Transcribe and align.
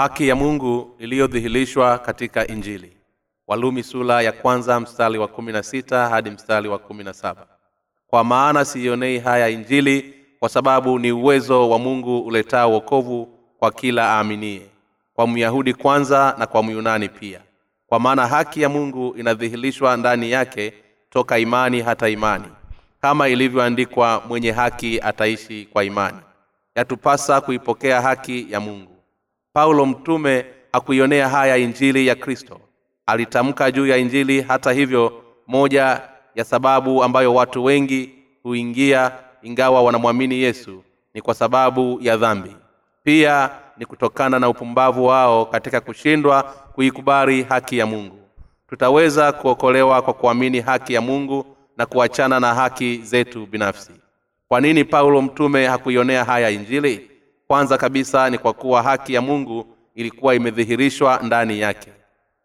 haki 0.00 0.28
ya 0.28 0.36
mungu 0.36 0.96
iliyodhihirishwa 0.98 1.98
katika 1.98 2.46
injili. 2.46 2.96
Walumi 3.46 3.82
sula 3.82 4.22
ya 4.22 4.32
kwanza 4.32 4.80
mstari 4.80 5.18
wa 5.18 5.28
kumi 5.28 5.52
na 5.52 5.62
sita 5.62 6.08
hadi 6.08 6.30
mstari 6.30 6.68
wa 6.68 6.78
kumi 6.78 7.04
na 7.04 7.12
saba. 7.12 7.46
Kwa 8.06 8.24
maana 8.24 8.64
siionei 8.64 9.18
haya 9.18 9.48
injili 9.48 10.14
kwa 10.38 10.48
sababu 10.48 10.98
ni 10.98 11.12
uwezo 11.12 11.70
wa 11.70 11.78
mungu 11.78 12.20
uletao 12.20 12.72
wokovu 12.72 13.28
kwa 13.58 13.70
kila 13.72 14.10
aaminie. 14.18 14.62
Kwa 15.14 15.28
myahudi 15.28 15.74
kwanza 15.74 16.34
na 16.38 16.46
kwa 16.46 16.62
myunani 16.62 17.08
pia. 17.08 17.40
Kwa 17.86 18.00
maana 18.00 18.26
haki 18.26 18.62
ya 18.62 18.68
mungu 18.68 19.14
inadhihirishwa 19.18 19.96
ndani 19.96 20.30
yake 20.30 20.72
toka 21.10 21.38
imani 21.38 21.80
hata 21.82 22.08
imani. 22.08 22.48
Kama 23.00 23.28
ilivyoandikwa 23.28 24.22
mwenye 24.28 24.50
haki 24.52 25.00
ataishi 25.00 25.68
kwa 25.72 25.84
imani. 25.84 26.18
Yatupasa 26.74 27.40
kuipokea 27.40 28.00
haki 28.00 28.46
ya 28.52 28.60
mungu 28.60 28.89
paulo 29.52 29.86
mtume 29.86 30.46
hakuionea 30.72 31.28
haya 31.28 31.56
injili 31.56 32.06
ya 32.06 32.14
kristo. 32.14 32.60
Alitamka 33.06 33.70
juu 33.70 33.86
ya 33.86 33.96
injili 33.96 34.40
hata 34.42 34.72
hivyo 34.72 35.22
moja 35.46 36.00
ya 36.34 36.44
sababu 36.44 37.04
ambayo 37.04 37.34
watu 37.34 37.64
wengi 37.64 38.10
huingia 38.42 39.12
ingawa 39.42 39.82
wanamwamini 39.82 40.38
yesu 40.38 40.82
ni 41.14 41.20
kwa 41.20 41.34
sababu 41.34 41.98
ya 42.02 42.16
dhambi. 42.16 42.56
Pia 43.04 43.50
ni 43.76 43.86
kutokana 43.86 44.38
na 44.38 44.48
upumbavu 44.48 45.06
wao 45.06 45.46
katika 45.46 45.80
kushindwa 45.80 46.42
kuikubali 46.42 47.42
haki 47.42 47.78
ya 47.78 47.86
mungu. 47.86 48.18
Tutaweza 48.68 49.32
kuokolewa 49.32 50.02
kwa 50.02 50.14
kuamini 50.14 50.60
haki 50.60 50.94
ya 50.94 51.00
mungu 51.00 51.56
na 51.76 51.86
kuachana 51.86 52.40
na 52.40 52.54
haki 52.54 52.96
zetu 52.96 53.46
binafsi. 53.46 53.92
Kwa 54.48 54.60
nini 54.60 54.84
paulo 54.84 55.22
mtume 55.22 55.66
hakuionea 55.66 56.24
haya 56.24 56.50
injili 56.50 57.09
kwanza 57.50 57.78
kabisa 57.78 58.30
ni 58.30 58.38
kwa 58.38 58.52
kuwa 58.52 58.82
haki 58.82 59.14
ya 59.14 59.20
mungu 59.22 59.66
ilikuwa 59.94 60.34
imedhihirishwa 60.34 61.20
ndani 61.22 61.60
yake. 61.60 61.90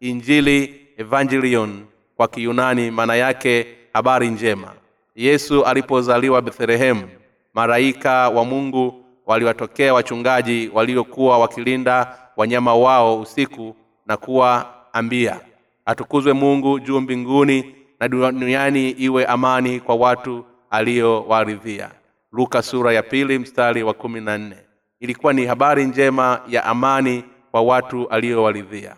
Injili 0.00 0.80
evangelion 0.96 1.84
kwa 2.16 2.28
kiyunani 2.28 2.90
maana 2.90 3.14
yake 3.14 3.66
habari 3.92 4.28
njema. 4.28 4.72
Yesu 5.16 5.64
alipozaliwa 5.64 6.42
bethlehemu 6.42 7.08
malaika 7.54 8.28
wa 8.28 8.44
mungu 8.44 9.04
waliwatokea 9.26 9.94
wachungaji 9.94 10.70
waliokuwa 10.74 11.38
wakilinda 11.38 12.18
wanyama 12.36 12.74
wao 12.74 13.20
usiku 13.20 13.76
na 14.06 14.16
kuwaambia 14.16 15.40
atukuzwe 15.84 16.32
mungu 16.32 16.80
juu 16.80 17.00
mbinguni 17.00 17.74
na 18.00 18.08
duniani 18.08 18.90
iwe 18.90 19.26
amani 19.26 19.80
kwa 19.80 19.94
watu 19.94 20.44
aliyowaridhia 20.70 21.90
luka 22.32 22.62
sura 22.62 22.92
ya 22.92 23.02
pili 23.02 23.38
mstari 23.38 23.82
wa 23.82 23.94
kumi 23.94 24.20
na 24.20 24.38
nne 24.38 24.56
ilikuwa 25.00 25.32
ni 25.32 25.46
habari 25.46 25.84
njema 25.84 26.40
ya 26.48 26.64
amani 26.64 27.24
kwa 27.50 27.62
watu 27.62 28.08
aliyowaridhia. 28.08 28.96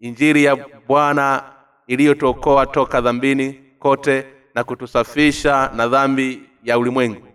Injiri 0.00 0.44
ya 0.44 0.56
bwana 0.88 1.42
iliyotuokoa 1.86 2.66
toka 2.66 3.00
dhambini 3.00 3.60
kote 3.78 4.26
na 4.54 4.64
kutusafisha 4.64 5.70
na 5.76 5.88
dhambi 5.88 6.42
ya 6.64 6.78
ulimwengu. 6.78 7.26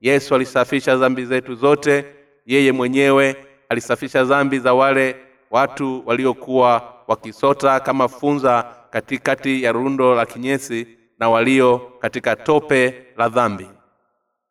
Yesu 0.00 0.34
alisafisha 0.34 0.96
dhambi 0.96 1.24
zetu 1.24 1.54
zote 1.54 2.04
yeye 2.46 2.72
mwenyewe 2.72 3.36
alisafisha 3.68 4.24
dhambi 4.24 4.58
za 4.58 4.74
wale 4.74 5.16
watu 5.50 6.02
waliokuwa 6.06 6.94
wakisota 7.08 7.80
kama 7.80 8.08
funza 8.08 8.66
katikati 8.90 9.62
ya 9.62 9.72
rundo 9.72 10.14
la 10.14 10.26
kinyesi 10.26 10.86
na 11.18 11.28
walio 11.30 11.78
katika 11.78 12.36
tope 12.36 13.06
la 13.16 13.28
dhambi. 13.28 13.68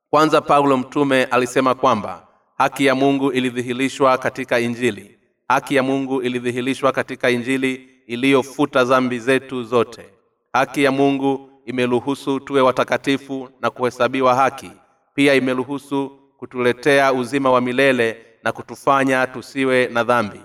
Kwanza 0.09 0.41
paulo 0.41 0.77
mtume 0.77 1.23
alisema 1.23 1.75
kwamba 1.75 2.27
haki 2.63 2.85
ya 2.85 2.95
mungu 2.95 3.31
ilidhihirishwa 3.31 4.17
katika 4.17 4.59
injili. 4.59 5.17
Haki 5.47 5.75
ya 5.75 5.83
mungu 5.83 6.21
ilidhihirishwa 6.21 6.91
katika 6.91 7.29
injili 7.29 7.89
iliyofuta 8.07 8.83
dhambi 8.83 9.19
zetu 9.19 9.63
zote. 9.63 10.05
Haki 10.53 10.83
ya 10.83 10.91
mungu 10.91 11.49
imeruhusu 11.65 12.39
tuwe 12.39 12.61
watakatifu 12.61 13.49
na 13.61 13.69
kuhesabiwa 13.69 14.35
haki. 14.35 14.71
Pia 15.15 15.33
imeruhusu 15.33 16.11
kutuletea 16.37 17.13
uzima 17.13 17.51
wa 17.51 17.61
milele 17.61 18.17
na 18.43 18.51
kutufanya 18.51 19.27
tusiwe 19.27 19.87
na 19.87 20.03
dhambi. 20.03 20.41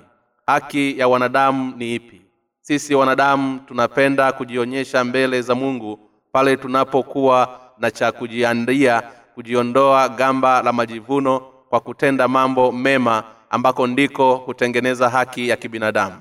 Haki 0.47 0.99
ya 0.99 1.09
wanadamu 1.09 1.77
ni 1.77 1.95
ipi? 1.95 2.23
Sisi 2.61 2.95
wanadamu 2.95 3.59
tunapenda 3.59 4.33
kujionyesha 4.33 5.05
mbele 5.05 5.43
za 5.43 5.55
mungu 5.55 5.99
pale 6.33 6.57
tunapokuwa 6.57 7.61
na 7.79 7.91
cha 7.91 8.13
kujiandia 8.13 9.03
kujiondoa 9.35 10.09
gamba 10.09 10.63
la 10.63 10.73
majivuno 10.73 11.43
kwa 11.71 11.81
kutenda 11.81 12.29
mambo 12.29 12.73
mema 12.73 13.25
ambako 13.51 13.87
ndiko 13.87 14.35
hutengeneza 14.37 15.09
haki 15.11 15.49
ya 15.49 15.57
kibinadamu. 15.57 16.17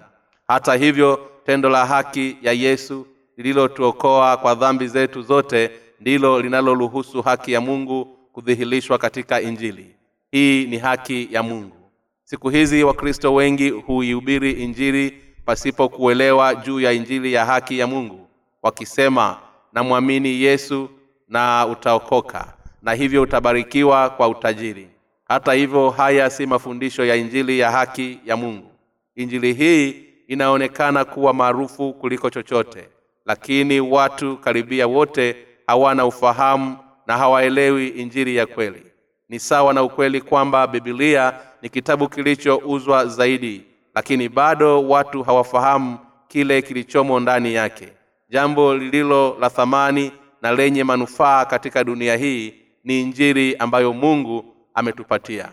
Hata 0.47 0.75
hivyo 0.75 1.29
tendo 1.45 1.69
la 1.69 1.85
haki 1.85 2.37
ya 2.41 2.53
yesu 2.53 3.07
lililotuokoa 3.37 4.37
kwa 4.37 4.55
dhambi 4.55 4.87
zetu 4.87 5.21
zote 5.21 5.71
ndilo 5.99 6.41
linaloruhusu 6.41 7.21
haki 7.21 7.51
ya 7.51 7.61
mungu 7.61 8.05
kudhihirishwa 8.33 8.97
katika 8.97 9.41
injili. 9.41 9.95
Hii 10.31 10.65
ni 10.65 10.77
haki 10.77 11.27
ya 11.31 11.43
mungu. 11.43 11.75
Siku 12.23 12.49
hizi 12.49 12.83
wakristo 12.83 13.33
wengi 13.33 13.69
huihubiri 13.69 14.51
injili 14.51 15.11
pasipo 15.45 15.89
kuelewa 15.89 16.55
juu 16.55 16.79
ya 16.79 16.91
injili 16.91 17.33
ya 17.33 17.45
haki 17.45 17.79
ya 17.79 17.87
mungu 17.87 18.27
wakisema 18.63 19.37
namwamini 19.73 20.41
yesu 20.41 20.89
na 21.27 21.67
utaokoka 21.71 22.53
na 22.81 22.93
hivyo 22.93 23.21
utabarikiwa 23.21 24.09
kwa 24.09 24.27
utajiri 24.27 24.87
hata 25.27 25.53
hivyo 25.53 25.89
haya 25.89 26.29
si 26.29 26.45
mafundisho 26.45 27.05
ya 27.05 27.15
injili 27.15 27.59
ya 27.59 27.71
haki 27.71 28.19
ya 28.25 28.37
mungu. 28.37 28.71
Injili 29.15 29.53
hii 29.53 30.03
inaonekana 30.27 31.05
kuwa 31.05 31.33
maarufu 31.33 31.93
kuliko 31.93 32.29
chochote 32.29 32.89
lakini 33.27 33.79
watu 33.79 34.37
karibia 34.37 34.87
wote 34.87 35.35
hawana 35.67 36.05
ufahamu 36.05 36.77
na 37.07 37.17
hawaelewi 37.17 37.87
injili 37.87 38.35
ya 38.35 38.45
kweli. 38.45 38.83
Ni 39.29 39.39
sawa 39.39 39.73
na 39.73 39.83
ukweli 39.83 40.21
kwamba 40.21 40.67
bibilia 40.67 41.33
ni 41.61 41.69
kitabu 41.69 42.09
kilichouzwa 42.09 43.05
zaidi 43.05 43.61
lakini 43.95 44.29
bado 44.29 44.87
watu 44.87 45.23
hawafahamu 45.23 45.97
kile 46.27 46.61
kilichomo 46.61 47.19
ndani 47.19 47.53
yake. 47.53 47.87
Jambo 48.29 48.75
lililo 48.75 49.37
la 49.39 49.49
thamani 49.49 50.11
na 50.41 50.51
lenye 50.51 50.83
manufaa 50.83 51.45
katika 51.45 51.83
dunia 51.83 52.15
hii 52.15 52.53
ni 52.83 53.01
injili 53.01 53.55
ambayo 53.55 53.93
mungu 53.93 54.45
ametupatia. 54.77 55.49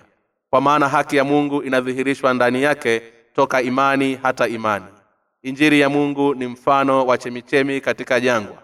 Kwa 0.51 0.61
maana 0.61 0.89
haki 0.89 1.17
ya 1.17 1.25
mungu 1.25 1.63
inadhihirishwa 1.63 2.35
ndani 2.35 2.63
yake 2.63 3.03
toka 3.35 3.63
imani 3.63 4.19
hata 4.23 4.49
imani. 4.49 4.85
Injiri 5.43 5.81
ya 5.81 5.89
mungu 5.89 6.35
ni 6.35 6.47
mfano 6.47 7.07
wa 7.07 7.19
chemichemi 7.19 7.81
katika 7.81 8.21
jangwa. 8.21 8.57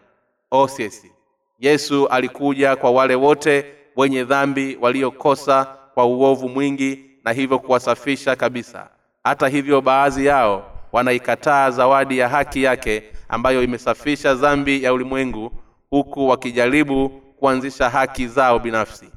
Osiesi 0.51 1.13
yesu 1.59 2.09
alikuja 2.09 2.77
kwa 2.77 2.91
wale 2.91 3.15
wote 3.15 3.65
wenye 3.97 4.25
dhambi 4.25 4.79
waliokosa 4.81 5.65
kwa 5.95 6.05
uovu 6.07 6.49
mwingi 6.49 7.05
na 7.25 7.33
hivyo 7.33 7.59
kuwasafisha 7.59 8.37
kabisa. 8.37 8.89
Hata 9.25 9.49
hivyo 9.49 9.81
baadhi 9.81 10.27
yao 10.27 10.73
wanaikataa 10.93 11.71
zawadi 11.71 12.19
ya 12.19 12.29
haki 12.29 12.63
yake 12.63 13.03
ambayo 13.29 13.63
imesafisha 13.63 14.35
dhambi 14.35 14.83
ya 14.83 14.93
ulimwengu 14.93 15.53
huku 15.91 16.29
wakijaribu 16.29 17.09
kuanzisha 17.09 17.91
haki 17.91 18.27
zao 18.27 18.59
binafsi 18.59 19.09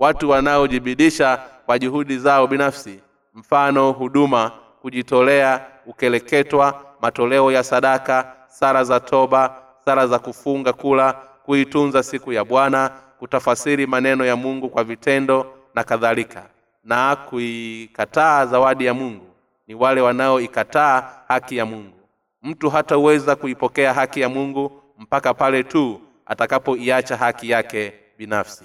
watu 0.00 0.30
wanaojibidisha 0.30 1.42
kwa 1.66 1.78
juhudi 1.78 2.18
zao 2.18 2.46
binafsi. 2.46 3.00
Mfano 3.34 3.92
huduma 3.92 4.52
kujitolea 4.82 5.66
ukeleketwa 5.86 6.82
matoleo 7.00 7.52
ya 7.52 7.62
sadaka 7.64 8.32
sara 8.46 8.84
za 8.84 9.00
toba 9.00 9.56
sara 9.84 10.06
za 10.06 10.18
kufunga 10.18 10.72
kula 10.72 11.12
kuitunza 11.44 12.02
siku 12.02 12.32
ya 12.32 12.44
bwana 12.44 12.90
kutafasiri 13.18 13.86
maneno 13.86 14.24
ya 14.24 14.36
mungu 14.36 14.68
kwa 14.68 14.84
vitendo 14.84 15.46
na 15.74 15.84
kadhalika. 15.84 16.42
Na 16.84 17.16
kuikataa 17.16 18.46
zawadi 18.46 18.84
ya 18.84 18.94
mungu 18.94 19.26
ni 19.68 19.74
wale 19.74 20.00
wanaoikataa 20.00 21.10
haki 21.28 21.56
ya 21.56 21.66
mungu. 21.66 21.96
Mtu 22.42 22.70
hataweza 22.70 23.36
kuipokea 23.36 23.94
haki 23.94 24.20
ya 24.20 24.28
mungu 24.28 24.82
mpaka 24.98 25.34
pale 25.34 25.62
tu 25.62 26.00
atakapoiacha 26.26 27.16
haki 27.16 27.50
yake 27.50 27.92
binafsi 28.18 28.64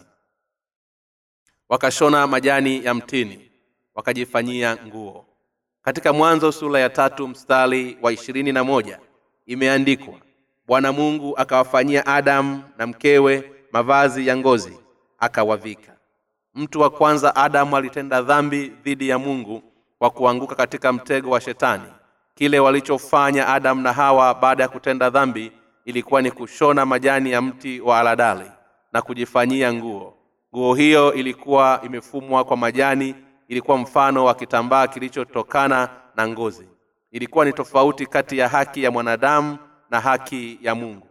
wakashona 1.70 2.28
majani 2.28 2.86
ya 2.86 2.94
mtini 2.94 3.52
wakajifanyia 3.96 4.78
nguo. 4.88 5.26
Katika 5.82 6.14
mwanzo 6.14 6.52
sura 6.52 6.80
ya 6.80 6.90
tatu 6.90 7.28
mstari 7.28 7.98
wa 8.02 8.12
ishirini 8.14 8.52
na 8.52 8.64
moja 8.64 9.00
imeandikwa 9.46 10.14
bwana 10.68 10.92
mungu 10.92 11.38
akawafanyia 11.38 12.06
adamu 12.06 12.64
na 12.78 12.88
mkewe 12.88 13.52
mavazi 13.72 14.28
ya 14.28 14.38
ngozi 14.38 14.80
akawavika. 15.20 15.96
Mtu 16.56 16.82
wa 16.82 16.90
kwanza 16.90 17.36
adamu 17.36 17.78
alitenda 17.78 18.22
dhambi 18.22 18.68
dhidi 18.84 19.10
ya 19.10 19.20
mungu 19.20 19.64
kwa 20.00 20.10
kuanguka 20.10 20.56
katika 20.56 20.94
mtego 20.94 21.30
wa 21.30 21.42
shetani. 21.42 21.84
Kile 22.36 22.60
walichofanya 22.60 23.48
adamu 23.48 23.82
na 23.82 23.94
hawa 23.94 24.34
baada 24.34 24.64
ya 24.64 24.70
kutenda 24.70 25.10
dhambi 25.10 25.52
ilikuwa 25.86 26.22
ni 26.22 26.32
kushona 26.32 26.86
majani 26.86 27.32
ya 27.32 27.42
mti 27.42 27.82
wa 27.82 28.00
aladali 28.00 28.52
na 28.94 29.02
kujifanyia 29.02 29.74
nguo 29.74 30.14
nguo 30.56 30.74
hiyo 30.76 31.14
ilikuwa 31.14 31.82
imefumwa 31.86 32.44
kwa 32.44 32.58
majani 32.58 33.16
ilikuwa 33.48 33.78
mfano 33.78 34.26
wa 34.26 34.34
kitambaa 34.36 34.88
kilichotokana 34.88 35.90
na 36.16 36.28
ngozi. 36.28 36.68
Ilikuwa 37.12 37.46
ni 37.46 37.54
tofauti 37.54 38.06
kati 38.06 38.38
ya 38.38 38.50
haki 38.50 38.84
ya 38.84 38.92
mwanadamu 38.92 39.58
na 39.90 40.00
haki 40.00 40.60
ya 40.62 40.76
mungu. 40.76 41.08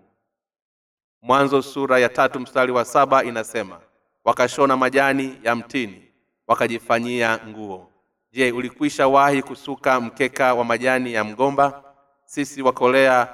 Mwanzo 1.23 1.62
sura 1.62 1.99
ya 1.99 2.08
tatu 2.08 2.41
mstari 2.41 2.73
wa 2.73 2.85
saba 2.85 3.25
inasema 3.25 3.81
wakashona 4.25 4.76
majani 4.76 5.38
ya 5.43 5.55
mtini 5.56 6.02
wakajifanyia 6.46 7.41
nguo. 7.49 7.91
Je 8.32 8.52
ulikwisha 8.52 9.08
wahi 9.08 9.43
kusuka 9.43 10.00
mkeka 10.00 10.55
wa 10.55 10.64
majani 10.64 11.12
ya 11.12 11.25
mgomba? 11.25 11.82
Sisi 12.25 12.62
wakolea 12.62 13.29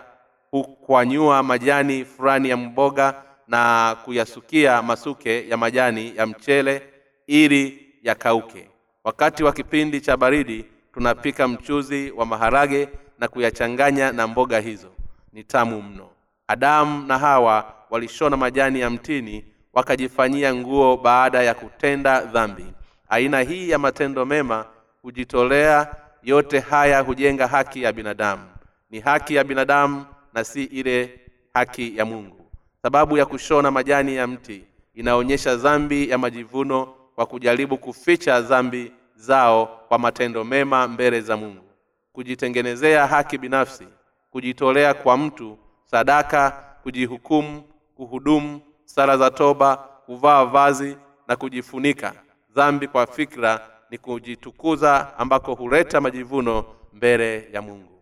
hukwanyua 0.51 1.43
majani 1.43 2.05
fulani 2.05 2.49
ya 2.49 2.57
mboga 2.57 3.23
na 3.51 3.97
kuyasukia 4.05 4.83
masuke 4.83 5.49
ya 5.49 5.57
majani 5.57 6.17
ya 6.17 6.27
mchele 6.27 6.83
ili 7.27 7.87
yakauke. 8.03 8.69
Wakati 9.05 9.45
wa 9.45 9.53
kipindi 9.53 10.01
cha 10.01 10.17
baridi 10.17 10.65
tunapika 10.95 11.49
mchuzi 11.49 12.11
wa 12.11 12.27
maharage 12.27 12.89
na 13.19 13.29
kuyachanganya 13.29 14.13
na 14.13 14.27
mboga 14.27 14.61
hizo. 14.61 14.89
Ni 15.33 15.45
tamu 15.45 15.83
mno. 15.83 16.09
Adamu 16.49 17.07
na 17.07 17.19
hawa 17.19 17.75
walishona 17.91 18.37
majani 18.37 18.81
ya 18.81 18.91
mtini 18.91 19.45
wakajifanyia 19.73 20.55
nguo 20.55 20.97
baada 20.97 21.43
ya 21.43 21.55
kutenda 21.55 22.21
dhambi. 22.21 22.67
Aina 23.09 23.41
hii 23.41 23.69
ya 23.71 23.79
matendo 23.79 24.27
mema 24.27 24.67
hujitolea 25.03 25.95
yote 26.23 26.59
haya 26.59 27.01
hujenga 27.01 27.47
haki 27.47 27.83
ya 27.83 27.93
binadamu. 27.93 28.43
Ni 28.91 29.01
haki 29.01 29.35
ya 29.35 29.45
binadamu 29.45 30.07
na 30.35 30.45
si 30.45 30.65
ile 30.65 31.21
haki 31.55 31.97
ya 31.97 32.05
mungu 32.05 32.40
sababu 32.83 33.17
ya 33.19 33.27
kushona 33.27 33.71
majani 33.71 34.17
ya 34.17 34.27
mti 34.27 34.65
inaonyesha 34.95 35.57
dhambi 35.57 36.11
ya 36.11 36.19
majivuno 36.19 36.87
kwa 37.15 37.27
kujaribu 37.27 37.79
kuficha 37.79 38.41
dhambi 38.41 38.93
zao 39.15 39.81
kwa 39.89 39.99
matendo 39.99 40.45
mema 40.45 40.89
mbele 40.89 41.21
za 41.21 41.37
mungu. 41.37 41.65
Kujitengenezea 42.13 43.07
haki 43.07 43.39
binafsi 43.39 43.87
kujitolea 44.31 44.95
kwa 44.95 45.17
mtu 45.17 45.59
sadaka 45.85 46.51
kujihukumu 46.83 47.63
kuhudumu 47.97 48.61
sala 48.85 49.17
za 49.17 49.31
toba 49.31 49.77
kuvaa 49.77 50.45
vazi 50.45 50.97
na 51.29 51.37
kujifunika. 51.37 52.13
Dhambi 52.55 52.89
kwa 52.89 53.07
fikra 53.07 53.71
ni 53.91 53.99
kujitukuza 53.99 55.19
ambako 55.19 55.55
huleta 55.55 56.01
majivuno 56.01 56.65
mbele 56.93 57.49
ya 57.53 57.63
mungu 57.63 58.00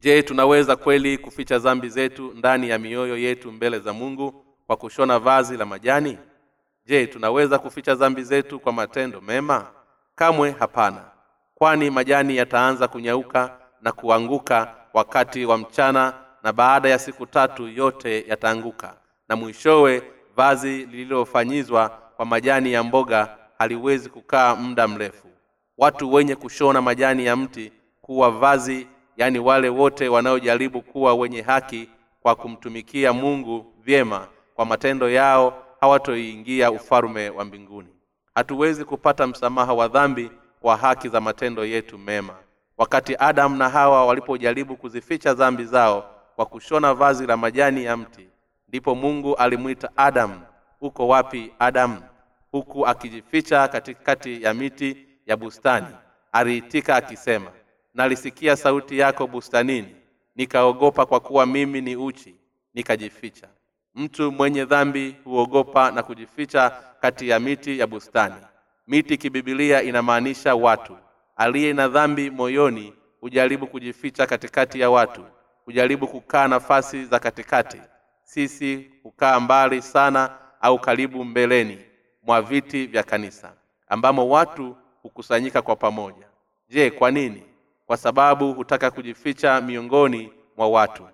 je 0.00 0.22
tunaweza 0.22 0.76
kweli 0.76 1.18
kuficha 1.18 1.58
dhambi 1.58 1.88
zetu 1.88 2.32
ndani 2.36 2.68
ya 2.68 2.78
mioyo 2.78 3.16
yetu 3.18 3.52
mbele 3.52 3.78
za 3.78 3.92
mungu 3.92 4.44
kwa 4.66 4.76
kushona 4.76 5.18
vazi 5.18 5.56
la 5.56 5.66
majani? 5.66 6.18
Je 6.86 7.06
tunaweza 7.06 7.58
kuficha 7.58 7.94
dhambi 7.94 8.22
zetu 8.22 8.60
kwa 8.60 8.72
matendo 8.72 9.20
mema? 9.20 9.66
Kamwe 10.14 10.50
hapana 10.58 11.04
kwani 11.54 11.90
majani 11.90 12.36
yataanza 12.36 12.88
kunyauka 12.88 13.58
na 13.82 13.92
kuanguka 13.92 14.74
wakati 14.94 15.44
wa 15.44 15.58
mchana 15.58 16.14
na 16.42 16.52
baada 16.52 16.88
ya 16.88 16.98
siku 16.98 17.26
tatu 17.26 17.68
yote 17.68 18.24
yataanguka 18.28 18.94
na 19.28 19.36
mwishowe 19.36 20.02
vazi 20.36 20.68
lililofanyizwa 20.86 21.88
kwa 22.16 22.24
majani 22.26 22.72
ya 22.72 22.82
mboga 22.82 23.36
haliwezi 23.58 24.08
kukaa 24.10 24.54
muda 24.54 24.88
mrefu. 24.88 25.28
Watu 25.78 26.12
wenye 26.12 26.36
kushona 26.36 26.82
majani 26.82 27.24
ya 27.26 27.36
mti 27.36 27.72
kuwa 28.02 28.30
vazi 28.30 28.86
yaani 29.18 29.38
wale 29.38 29.68
wote 29.68 30.08
wanaojaribu 30.08 30.82
kuwa 30.82 31.14
wenye 31.14 31.42
haki 31.42 31.88
kwa 32.22 32.34
kumtumikia 32.34 33.12
mungu 33.12 33.72
vyema 33.84 34.26
kwa 34.54 34.64
matendo 34.66 35.10
yao 35.10 35.64
hawatoingia 35.80 36.70
ufalume 36.70 37.30
wa 37.30 37.44
mbinguni. 37.44 37.88
Hatuwezi 38.34 38.84
kupata 38.84 39.26
msamaha 39.26 39.74
wa 39.74 39.88
dhambi 39.88 40.30
kwa 40.60 40.76
haki 40.76 41.08
za 41.08 41.20
matendo 41.20 41.64
yetu 41.64 41.98
mema. 41.98 42.34
Wakati 42.78 43.16
adamu 43.18 43.56
na 43.56 43.68
hawa 43.68 44.06
walipojaribu 44.06 44.76
kuzificha 44.76 45.34
dhambi 45.34 45.64
zao 45.64 46.10
kwa 46.36 46.46
kushona 46.46 46.94
vazi 46.94 47.26
la 47.26 47.36
majani 47.36 47.84
ya 47.84 47.96
mti 47.96 48.28
ndipo 48.68 48.94
mungu 48.94 49.34
alimwita 49.36 49.90
adamu 49.96 50.40
uko 50.80 51.08
wapi 51.08 51.52
adamu? 51.58 52.02
Huku 52.52 52.86
akijificha 52.86 53.68
katikati 53.68 54.42
ya 54.42 54.54
miti 54.54 55.06
ya 55.26 55.36
bustani 55.36 55.86
aliitika 56.32 56.96
akisema 56.96 57.50
nalisikia 57.94 58.56
sauti 58.56 58.98
yako 58.98 59.26
bustanini. 59.26 59.96
Nikaogopa 60.36 61.06
kwa 61.06 61.20
kuwa 61.20 61.46
mimi 61.46 61.80
ni 61.80 61.96
uchi. 61.96 62.34
Nikajificha. 62.74 63.48
Mtu 63.94 64.32
mwenye 64.32 64.64
dhambi 64.64 65.16
huogopa 65.24 65.90
na 65.90 66.02
kujificha 66.02 66.70
kati 67.00 67.28
ya 67.28 67.40
miti 67.40 67.78
ya 67.78 67.86
bustani. 67.86 68.34
Miti 68.86 69.16
kibibilia 69.16 69.82
inamaanisha 69.82 70.54
watu. 70.54 70.96
Aliye 71.36 71.72
na 71.72 71.88
dhambi 71.88 72.30
moyoni 72.30 72.94
hujaribu 73.20 73.66
kujificha 73.66 74.26
katikati 74.26 74.80
ya 74.80 74.90
watu. 74.90 75.24
Hujaribu 75.64 76.08
kukaa 76.08 76.48
nafasi 76.48 77.04
za 77.04 77.18
katikati. 77.18 77.80
Sisi 78.22 78.90
hukaa 79.02 79.40
mbali 79.40 79.82
sana 79.82 80.38
au 80.60 80.78
karibu 80.78 81.24
mbeleni 81.24 81.78
mwa 82.22 82.42
viti 82.42 82.86
vya 82.86 83.02
kanisa 83.02 83.52
ambamo 83.88 84.28
watu 84.28 84.76
hukusanyika 85.02 85.62
kwa 85.62 85.76
pamoja. 85.76 86.26
Je 86.68 86.90
kwa 86.90 87.10
nini 87.10 87.42
kwa 87.88 87.96
sababu 87.96 88.52
hutaka 88.52 88.90
kujificha 88.90 89.60
miongoni 89.60 90.32
mwa 90.56 90.68
watu. 90.68 91.08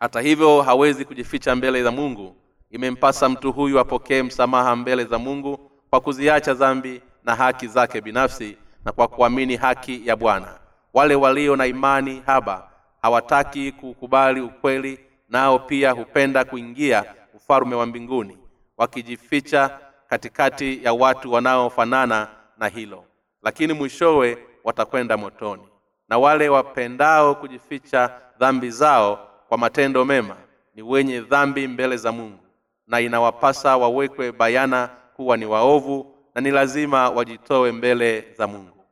Hata 0.00 0.20
hivyo 0.20 0.62
hawezi 0.62 1.04
kujificha 1.04 1.54
mbele 1.56 1.82
za 1.82 1.90
mungu. 1.90 2.36
Imempasa 2.70 3.28
mtu 3.28 3.52
huyu 3.52 3.78
apokee 3.78 4.22
msamaha 4.22 4.76
mbele 4.76 5.04
za 5.04 5.18
mungu 5.18 5.70
kwa 5.90 6.00
kuziacha 6.00 6.54
dhambi 6.54 7.02
na 7.24 7.34
haki 7.34 7.66
zake 7.66 8.00
binafsi 8.00 8.56
na 8.84 8.92
kwa 8.92 9.08
kuamini 9.08 9.56
haki 9.56 10.06
ya 10.06 10.16
bwana. 10.16 10.58
Wale 10.94 11.14
walio 11.14 11.56
na 11.56 11.66
imani 11.66 12.22
haba 12.26 12.70
hawataki 13.02 13.72
kukubali 13.72 14.40
ukweli 14.40 15.00
nao 15.28 15.58
pia 15.58 15.90
hupenda 15.90 16.44
kuingia 16.44 17.04
ufalume 17.34 17.76
wa 17.76 17.86
mbinguni 17.86 18.38
wakijificha 18.76 19.78
katikati 20.08 20.84
ya 20.84 20.92
watu 20.92 21.32
wanaofanana 21.32 22.28
na 22.58 22.68
hilo. 22.68 23.04
Lakini 23.42 23.72
mwishowe 23.72 24.38
watakwenda 24.64 25.16
motoni. 25.16 25.62
Na 26.08 26.18
wale 26.18 26.48
wapendao 26.48 27.34
kujificha 27.34 28.20
dhambi 28.38 28.70
zao 28.70 29.28
kwa 29.48 29.58
matendo 29.58 30.04
mema 30.04 30.36
ni 30.74 30.82
wenye 30.82 31.20
dhambi 31.20 31.68
mbele 31.68 31.96
za 31.96 32.12
mungu. 32.12 32.38
Na 32.86 33.00
inawapasa 33.00 33.76
wawekwe 33.76 34.32
bayana 34.32 34.90
kuwa 35.16 35.36
ni 35.36 35.46
waovu 35.46 36.14
na 36.34 36.40
ni 36.40 36.50
lazima 36.50 37.10
wajitoe 37.10 37.72
mbele 37.72 38.24
za 38.38 38.46
mungu. 38.46 38.84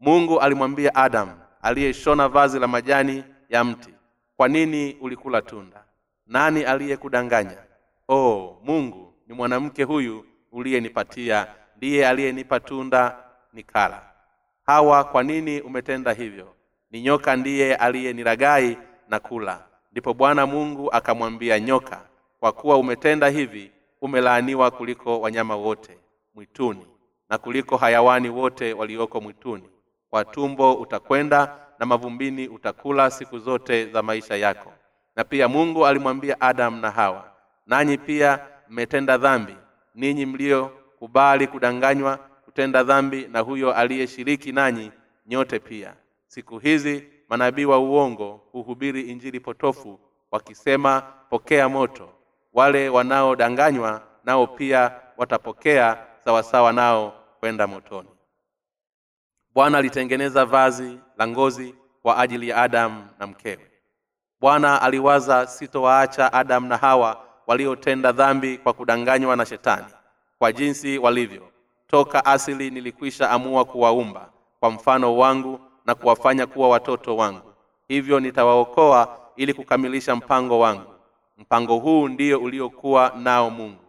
Mungu 0.00 0.40
alimwambia 0.40 0.94
adamu 0.94 1.32
aliyeshona 1.62 2.28
vazi 2.28 2.58
la 2.58 2.68
majani 2.68 3.24
ya 3.48 3.64
mti 3.64 3.94
kwa 4.36 4.48
nini 4.48 4.96
ulikula 5.00 5.42
tunda? 5.42 5.84
Nani 6.26 6.64
aliyekudanganya? 6.64 7.58
Oh 8.08 8.58
mungu 8.64 9.14
ni 9.26 9.34
mwanamke 9.34 9.82
huyu 9.82 10.24
uliyenipatia 10.52 11.46
ndiye 11.76 12.08
aliyenipa 12.08 12.60
tunda 12.60 13.16
nikala 13.52 14.09
hawa 14.66 15.04
kwa 15.04 15.22
nini 15.22 15.60
umetenda 15.60 16.12
hivyo? 16.12 16.54
Ni 16.90 17.02
nyoka 17.02 17.36
ndiye 17.36 17.76
aliyeniragai 17.76 18.78
na 19.08 19.20
kula. 19.20 19.64
Ndipo 19.92 20.14
bwana 20.14 20.46
mungu 20.46 20.92
akamwambia 20.92 21.60
nyoka 21.60 22.00
kwa 22.40 22.52
kuwa 22.52 22.76
umetenda 22.76 23.28
hivi 23.28 23.72
umelaaniwa 24.00 24.70
kuliko 24.70 25.20
wanyama 25.20 25.56
wote 25.56 25.98
mwituni 26.34 26.86
na 27.28 27.38
kuliko 27.38 27.76
hayawani 27.76 28.28
wote 28.28 28.72
walioko 28.72 29.20
mwituni. 29.20 29.70
Kwa 30.10 30.24
tumbo 30.24 30.74
utakwenda 30.74 31.56
na 31.78 31.86
mavumbini 31.86 32.48
utakula 32.48 33.10
siku 33.10 33.38
zote 33.38 33.86
za 33.86 34.02
maisha 34.02 34.36
yako. 34.36 34.72
Na 35.16 35.24
pia 35.24 35.48
mungu 35.48 35.86
alimwambia 35.86 36.40
adamu 36.40 36.80
na 36.80 36.90
hawa 36.90 37.32
nanyi 37.66 37.98
pia 37.98 38.40
mmetenda 38.68 39.18
dhambi 39.18 39.56
ninyi 39.94 40.26
mliokubali 40.26 41.46
kudanganywa 41.46 42.18
kutenda 42.50 42.82
dhambi 42.82 43.28
na 43.32 43.40
huyo 43.40 43.74
aliyeshiriki 43.74 44.52
nanyi 44.52 44.92
nyote 45.26 45.58
pia. 45.58 45.94
Siku 46.26 46.58
hizi 46.58 47.04
manabii 47.28 47.64
wa 47.64 47.78
uongo 47.78 48.40
huhubiri 48.52 49.02
injili 49.02 49.40
potofu 49.40 50.00
wakisema 50.30 51.00
pokea 51.30 51.68
moto. 51.68 52.08
Wale 52.52 52.88
wanaodanganywa 52.88 54.02
nao 54.24 54.46
pia 54.46 54.92
watapokea 55.16 56.06
sawasawa 56.24 56.72
nao 56.72 57.24
kwenda 57.40 57.66
motoni. 57.66 58.08
Bwana 59.54 59.78
alitengeneza 59.78 60.44
vazi 60.44 60.98
la 61.18 61.26
ngozi 61.28 61.74
kwa 62.02 62.18
ajili 62.18 62.48
ya 62.48 62.56
adamu 62.56 63.06
na 63.18 63.26
mkewe. 63.26 63.70
Bwana 64.40 64.82
aliwaza 64.82 65.46
sitowaacha 65.46 66.32
adamu 66.32 66.68
na 66.68 66.76
hawa 66.76 67.24
waliotenda 67.46 68.12
dhambi 68.12 68.58
kwa 68.58 68.72
kudanganywa 68.72 69.36
na 69.36 69.46
shetani 69.46 69.86
kwa 70.38 70.52
jinsi 70.52 70.98
walivyo 70.98 71.49
toka 71.90 72.24
asili 72.24 72.70
nilikwisha 72.70 73.30
amua 73.30 73.64
kuwaumba 73.64 74.30
kwa 74.60 74.70
mfano 74.70 75.16
wangu 75.16 75.60
na 75.86 75.94
kuwafanya 75.94 76.46
kuwa 76.46 76.68
watoto 76.68 77.16
wangu. 77.16 77.52
Hivyo 77.88 78.20
nitawaokoa 78.20 79.18
ili 79.36 79.54
kukamilisha 79.54 80.16
mpango 80.16 80.58
wangu. 80.58 80.90
Mpango 81.38 81.76
huu 81.78 82.08
ndio 82.08 82.40
uliokuwa 82.40 83.12
nao 83.18 83.50
mungu. 83.50 83.80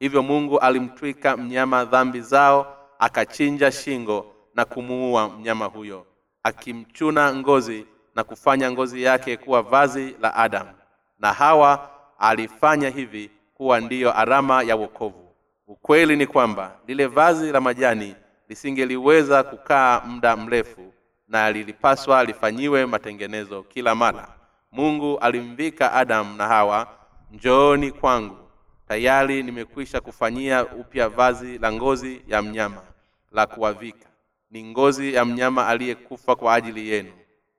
Hivyo 0.00 0.22
mungu 0.22 0.58
alimtwika 0.58 1.36
mnyama 1.36 1.84
dhambi 1.84 2.20
zao 2.20 2.76
akachinja 2.98 3.72
shingo 3.72 4.26
na 4.54 4.64
kumuua 4.64 5.28
mnyama 5.28 5.64
huyo 5.64 6.06
akimchuna 6.42 7.34
ngozi 7.34 7.86
na 8.14 8.24
kufanya 8.24 8.70
ngozi 8.70 9.02
yake 9.02 9.36
kuwa 9.36 9.62
vazi 9.62 10.16
la 10.20 10.34
adamu. 10.34 10.70
Na 11.18 11.32
hawa 11.32 11.90
alifanya 12.18 12.88
hivi 12.90 13.30
kuwa 13.54 13.80
ndiyo 13.80 14.18
arama 14.18 14.62
ya 14.62 14.76
wokovu 14.76 15.27
ukweli 15.68 16.16
ni 16.16 16.26
kwamba 16.26 16.76
lile 16.86 17.06
vazi 17.06 17.52
la 17.52 17.60
majani 17.60 18.14
lisingeliweza 18.48 19.42
kukaa 19.42 20.00
muda 20.00 20.36
mrefu 20.36 20.92
na 21.28 21.50
lilipaswa 21.52 22.24
lifanyiwe 22.24 22.86
matengenezo 22.86 23.62
kila 23.62 23.94
mara. 23.94 24.28
Mungu 24.72 25.18
alimvika 25.18 25.92
adamu 25.92 26.36
na 26.36 26.46
hawa 26.48 26.86
njooni 27.32 27.90
kwangu 27.92 28.36
tayari 28.88 29.42
nimekwisha 29.42 30.00
kufanyia 30.00 30.66
upya 30.66 31.08
vazi 31.08 31.58
la 31.58 31.72
ngozi 31.72 32.22
ya 32.28 32.42
mnyama 32.42 32.82
la 33.32 33.46
kuwavika. 33.46 34.08
Ni 34.50 34.64
ngozi 34.64 35.14
ya 35.14 35.24
mnyama 35.24 35.66
aliyekufa 35.66 36.36
kwa 36.36 36.54
ajili 36.54 36.88
yenu. 36.88 37.12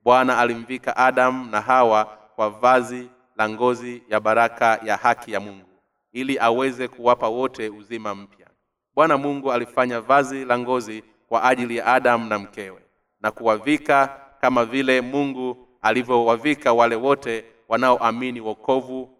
Bwana 0.04 0.38
alimvika 0.38 0.96
adamu 0.96 1.50
na 1.50 1.60
hawa 1.60 2.04
kwa 2.36 2.50
vazi 2.50 3.08
la 3.36 3.48
ngozi 3.48 4.02
ya 4.08 4.20
baraka 4.20 4.80
ya 4.84 4.96
haki 4.96 5.32
ya 5.32 5.40
mungu 5.40 5.69
ili 6.12 6.38
aweze 6.38 6.88
kuwapa 6.88 7.28
wote 7.28 7.68
uzima 7.68 8.14
mpya. 8.14 8.46
Bwana 8.94 9.18
mungu 9.18 9.52
alifanya 9.52 10.00
vazi 10.00 10.44
la 10.44 10.58
ngozi 10.58 11.04
kwa 11.28 11.44
ajili 11.44 11.76
ya 11.76 11.86
adamu 11.86 12.28
na 12.28 12.38
mkewe 12.38 12.80
na 13.20 13.30
kuwavika 13.30 14.20
kama 14.40 14.64
vile 14.64 15.00
mungu 15.00 15.68
alivyowavika 15.82 16.72
wale 16.72 16.96
wote 16.96 17.44
wanaoamini 17.68 18.40
wokovu 18.40 19.10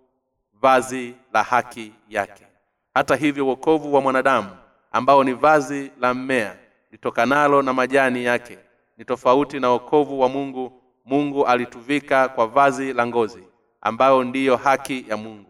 vazi 0.60 1.14
la 1.32 1.42
haki 1.42 1.92
yake. 2.08 2.46
Hata 2.94 3.16
hivyo 3.16 3.46
wokovu 3.46 3.94
wa 3.94 4.00
mwanadamu 4.00 4.48
ambao 4.92 5.24
ni 5.24 5.32
vazi 5.32 5.90
la 6.00 6.14
mmea 6.14 6.56
litokanalo 6.92 7.62
na 7.62 7.72
majani 7.72 8.24
yake 8.24 8.58
ni 8.98 9.04
tofauti 9.04 9.60
na 9.60 9.70
wokovu 9.70 10.20
wa 10.20 10.28
mungu. 10.28 10.72
Mungu 11.04 11.46
alituvika 11.46 12.28
kwa 12.28 12.46
vazi 12.46 12.92
la 12.92 13.06
ngozi 13.06 13.44
ambayo 13.80 14.24
ndiyo 14.24 14.56
haki 14.56 15.04
ya 15.08 15.16
mungu 15.16 15.49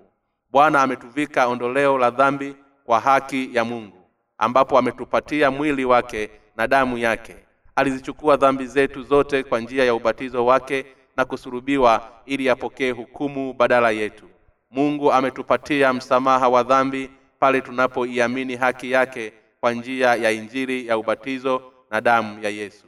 bwana 0.53 0.83
ametuvika 0.83 1.47
ondoleo 1.47 1.99
la 1.99 2.11
dhambi 2.11 2.57
kwa 2.85 3.01
haki 3.01 3.51
ya 3.55 3.65
mungu 3.65 3.97
ambapo 4.39 4.79
ametupatia 4.79 5.51
mwili 5.51 5.85
wake 5.85 6.31
na 6.57 6.67
damu 6.69 6.99
yake. 6.99 7.37
Alizichukua 7.77 8.37
dhambi 8.37 8.67
zetu 8.67 9.03
zote 9.03 9.43
kwa 9.43 9.61
njia 9.61 9.85
ya 9.85 9.95
ubatizo 9.95 10.47
wake 10.47 10.87
na 11.17 11.25
kusurubiwa 11.25 12.13
ili 12.27 12.49
apokee 12.51 12.91
hukumu 12.91 13.53
badala 13.53 13.91
yetu. 13.91 14.25
Mungu 14.71 15.13
ametupatia 15.13 15.93
msamaha 15.93 16.49
wa 16.49 16.63
dhambi 16.63 17.11
pale 17.39 17.61
tunapoiamini 17.61 18.57
haki 18.57 18.91
yake 18.91 19.33
kwa 19.61 19.73
njia 19.73 20.15
ya 20.15 20.31
injili 20.31 20.87
ya 20.87 20.99
ubatizo 20.99 21.73
na 21.91 22.01
damu 22.01 22.43
ya 22.45 22.51
yesu. 22.51 22.87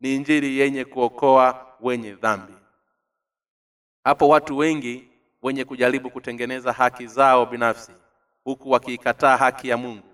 Ni 0.00 0.14
injili 0.16 0.58
yenye 0.58 0.84
kuokoa 0.84 1.66
wenye 1.80 2.12
dhambi. 2.12 2.52
Hapo 4.04 4.28
watu 4.28 4.56
wengi 4.58 5.08
wenye 5.44 5.64
kujaribu 5.64 6.10
kutengeneza 6.10 6.72
haki 6.72 7.06
zao 7.06 7.46
binafsi 7.46 7.92
huku 8.44 8.70
wakiikataa 8.70 9.36
haki 9.36 9.68
ya 9.68 9.76
mungu. 9.76 10.06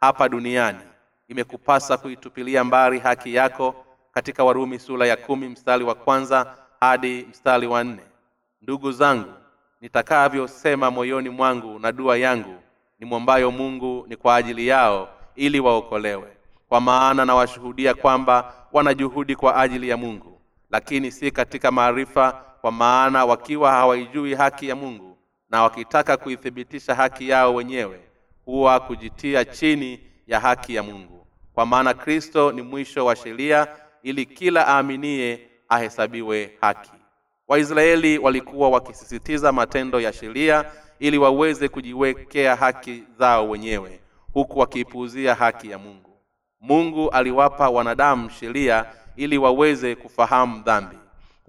Hapa 0.00 0.28
duniani 0.28 0.78
imekupasa 1.28 1.96
kuitupilia 1.96 2.64
mbali 2.64 2.98
haki 2.98 3.34
yako 3.34 3.74
katika 4.12 4.44
warumi 4.44 4.78
sura 4.78 5.06
ya 5.06 5.16
kumi 5.16 5.48
mstari 5.48 5.84
wa 5.84 5.94
kwanza 5.94 6.54
hadi 6.80 7.26
mstari 7.30 7.66
wa 7.66 7.84
nne. 7.84 8.02
Ndugu 8.62 8.92
zangu 8.92 9.32
nitakavyosema 9.80 10.90
moyoni 10.90 11.28
mwangu 11.28 11.78
na 11.78 11.92
dua 11.92 12.16
yangu 12.18 12.54
nimwombayo 12.98 13.50
mungu 13.50 14.04
ni 14.08 14.16
kwa 14.16 14.36
ajili 14.36 14.66
yao 14.66 15.08
ili 15.34 15.60
waokolewe. 15.60 16.36
Kwa 16.68 16.80
maana 16.80 17.24
nawashuhudia 17.24 17.94
kwamba 17.94 18.54
wanajuhudi 18.72 19.36
kwa 19.36 19.56
ajili 19.56 19.88
ya 19.88 19.96
mungu 19.96 20.40
lakini 20.70 21.10
si 21.12 21.30
katika 21.30 21.70
maarifa 21.70 22.44
kwa 22.60 22.72
maana 22.72 23.24
wakiwa 23.24 23.70
hawaijui 23.70 24.34
haki 24.34 24.68
ya 24.68 24.76
mungu 24.76 25.16
na 25.50 25.62
wakitaka 25.62 26.16
kuithibitisha 26.16 26.94
haki 26.94 27.28
yao 27.28 27.54
wenyewe 27.54 28.00
huwa 28.44 28.80
kujitia 28.80 29.44
chini 29.44 30.00
ya 30.26 30.40
haki 30.40 30.74
ya 30.74 30.82
mungu. 30.82 31.26
Kwa 31.54 31.66
maana 31.66 31.94
kristo 31.94 32.52
ni 32.52 32.62
mwisho 32.62 33.04
wa 33.06 33.16
sheria 33.16 33.68
ili 34.02 34.26
kila 34.26 34.68
aaminie 34.68 35.48
ahesabiwe 35.68 36.56
haki. 36.60 36.90
Waisraeli 37.48 38.18
walikuwa 38.18 38.68
wakisisitiza 38.68 39.52
matendo 39.52 40.00
ya 40.00 40.12
sheria 40.12 40.64
ili 40.98 41.18
waweze 41.18 41.68
kujiwekea 41.68 42.56
haki 42.56 43.02
zao 43.18 43.48
wenyewe 43.48 44.00
huku 44.32 44.58
wakiipuuzia 44.58 45.34
haki 45.34 45.70
ya 45.70 45.78
mungu. 45.78 46.10
Mungu 46.60 47.10
aliwapa 47.10 47.70
wanadamu 47.70 48.30
sheria 48.30 48.86
ili 49.16 49.38
waweze 49.38 49.94
kufahamu 49.94 50.62
dhambi 50.62 50.96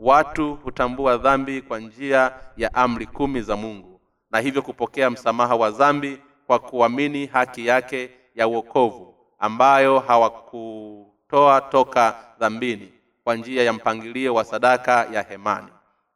watu 0.02 0.56
hutambua 0.56 1.18
dhambi 1.18 1.62
kwa 1.62 1.80
njia 1.80 2.34
ya 2.58 2.74
amri 2.74 3.06
kumi 3.06 3.42
za 3.42 3.56
mungu 3.56 4.02
na 4.32 4.40
hivyo 4.40 4.62
kupokea 4.62 5.10
msamaha 5.10 5.56
wa 5.56 5.72
dhambi 5.72 6.18
kwa 6.48 6.60
kuamini 6.60 7.26
haki 7.26 7.66
yake 7.68 8.10
ya 8.36 8.48
uokovu 8.48 9.16
ambayo 9.40 10.00
hawakutoa 10.00 11.62
toka 11.62 12.16
dhambini 12.40 12.94
kwa 13.24 13.36
njia 13.36 13.64
ya 13.64 13.74
mpangilio 13.74 14.34
wa 14.34 14.44
sadaka 14.44 15.08
ya 15.14 15.22
hemani. 15.24 15.68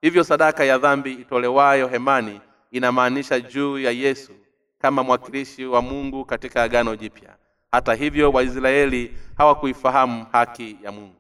Hivyo 0.02 0.24
sadaka 0.24 0.64
ya 0.66 0.78
dhambi 0.78 1.14
itolewayo 1.14 1.88
hemani 1.88 2.42
inamaanisha 2.72 3.40
juu 3.40 3.80
ya 3.80 3.92
yesu 3.92 4.32
kama 4.80 5.04
mwakilishi 5.04 5.66
wa 5.66 5.82
mungu 5.82 6.26
katika 6.26 6.64
agano 6.64 6.96
jipya. 6.96 7.36
Hata 7.72 7.94
hivyo 7.94 8.32
waisraeli 8.32 9.18
hawakuifahamu 9.38 10.26
haki 10.32 10.78
ya 10.84 10.92
mungu. 10.92 11.16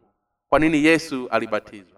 Kwa 0.50 0.60
nini 0.60 0.86
yesu 0.86 1.28
alibatizwa 1.32 1.95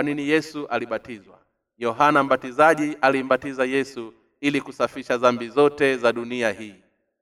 kwa 0.00 0.04
nini 0.04 0.28
yesu 0.28 0.66
alibatizwa? 0.66 1.38
Yohana 1.78 2.22
mbatizaji 2.22 2.96
alimbatiza 3.00 3.64
yesu 3.64 4.14
ili 4.40 4.60
kusafisha 4.60 5.16
dhambi 5.16 5.48
zote 5.48 5.96
za 5.96 6.12
dunia 6.12 6.50
hii. 6.52 6.74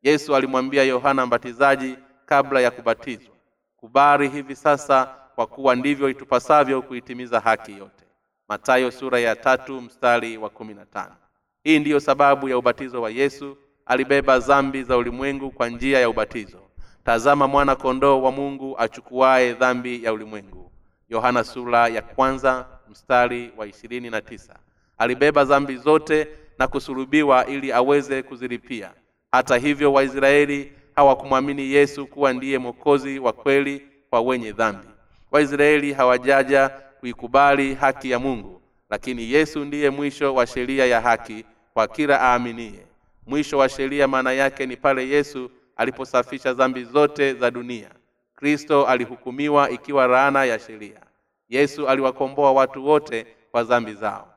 Yesu 0.02 0.36
alimwambia 0.36 0.82
yohana 0.84 1.26
mbatizaji 1.26 1.96
kabla 2.26 2.60
ya 2.60 2.70
kubatizwa 2.70 3.34
kubari 3.76 4.28
hivi 4.28 4.56
sasa 4.56 5.14
kwa 5.34 5.46
kuwa 5.46 5.74
ndivyo 5.76 6.08
itupasavyo 6.08 6.82
kuitimiza 6.82 7.40
haki 7.40 7.72
yote. 7.78 8.04
Matayo 8.48 8.90
sura 8.90 9.18
ya 9.20 9.36
tatu 9.36 9.80
mstari 9.80 10.36
wa 10.36 10.50
kumi 10.50 10.74
na 10.74 10.86
tano. 10.86 11.16
Hii 11.64 11.78
ndiyo 11.78 12.00
sababu 12.00 12.48
ya 12.48 12.58
ubatizo 12.58 13.02
wa 13.02 13.10
yesu. 13.10 13.56
Alibeba 13.86 14.38
dhambi 14.38 14.82
za 14.82 14.96
ulimwengu 14.96 15.50
kwa 15.50 15.68
njia 15.68 15.98
ya 16.00 16.08
ubatizo. 16.10 16.60
Tazama 17.04 17.48
mwana 17.48 17.76
kondoo 17.76 18.22
wa 18.22 18.32
mungu 18.32 18.78
achukuaye 18.78 19.52
dhambi 19.52 20.04
ya 20.04 20.12
ulimwengu 20.12 20.68
yohana 21.08 21.44
sura 21.44 21.88
ya 21.88 22.02
kwanza 22.02 22.66
mstari 22.90 23.52
wa 23.56 23.66
ishirini 23.66 24.10
na 24.10 24.20
tisa. 24.20 24.56
Alibeba 24.98 25.44
dhambi 25.44 25.76
zote 25.76 26.28
na 26.58 26.68
kusulubiwa 26.68 27.46
ili 27.46 27.72
aweze 27.72 28.22
kuzilipia. 28.22 28.90
Hata 29.32 29.56
hivyo 29.56 29.92
waisraeli 29.92 30.72
hawakumwamini 30.96 31.70
yesu 31.72 32.06
kuwa 32.06 32.32
ndiye 32.32 32.58
mwokozi 32.58 33.18
wa 33.18 33.32
kweli 33.32 33.82
kwa 34.10 34.20
wenye 34.20 34.52
dhambi. 34.52 34.88
Waisraeli 35.30 35.92
hawajaja 35.92 36.68
kuikubali 36.68 37.74
haki 37.74 38.10
ya 38.10 38.18
mungu 38.18 38.58
lakini 38.90 39.32
yesu 39.32 39.64
ndiye 39.64 39.90
mwisho 39.90 40.34
wa 40.34 40.46
sheria 40.46 40.86
ya 40.86 41.00
haki 41.00 41.44
kwa 41.74 41.88
kila 41.88 42.20
aaminiye. 42.22 42.86
Mwisho 43.26 43.58
wa 43.58 43.68
sheria 43.68 44.08
maana 44.08 44.32
yake 44.32 44.66
ni 44.66 44.76
pale 44.76 45.08
yesu 45.08 45.50
aliposafisha 45.76 46.52
dhambi 46.54 46.84
zote 46.84 47.34
za 47.34 47.50
dunia 47.50 47.90
kristo 48.38 48.86
alihukumiwa 48.86 49.70
ikiwa 49.70 50.06
laana 50.06 50.44
ya 50.44 50.58
sheria. 50.58 51.00
Yesu 51.48 51.88
aliwakomboa 51.88 52.52
watu 52.52 52.86
wote 52.86 53.26
kwa 53.50 53.62
dhambi 53.64 53.94
zao. 53.94 54.34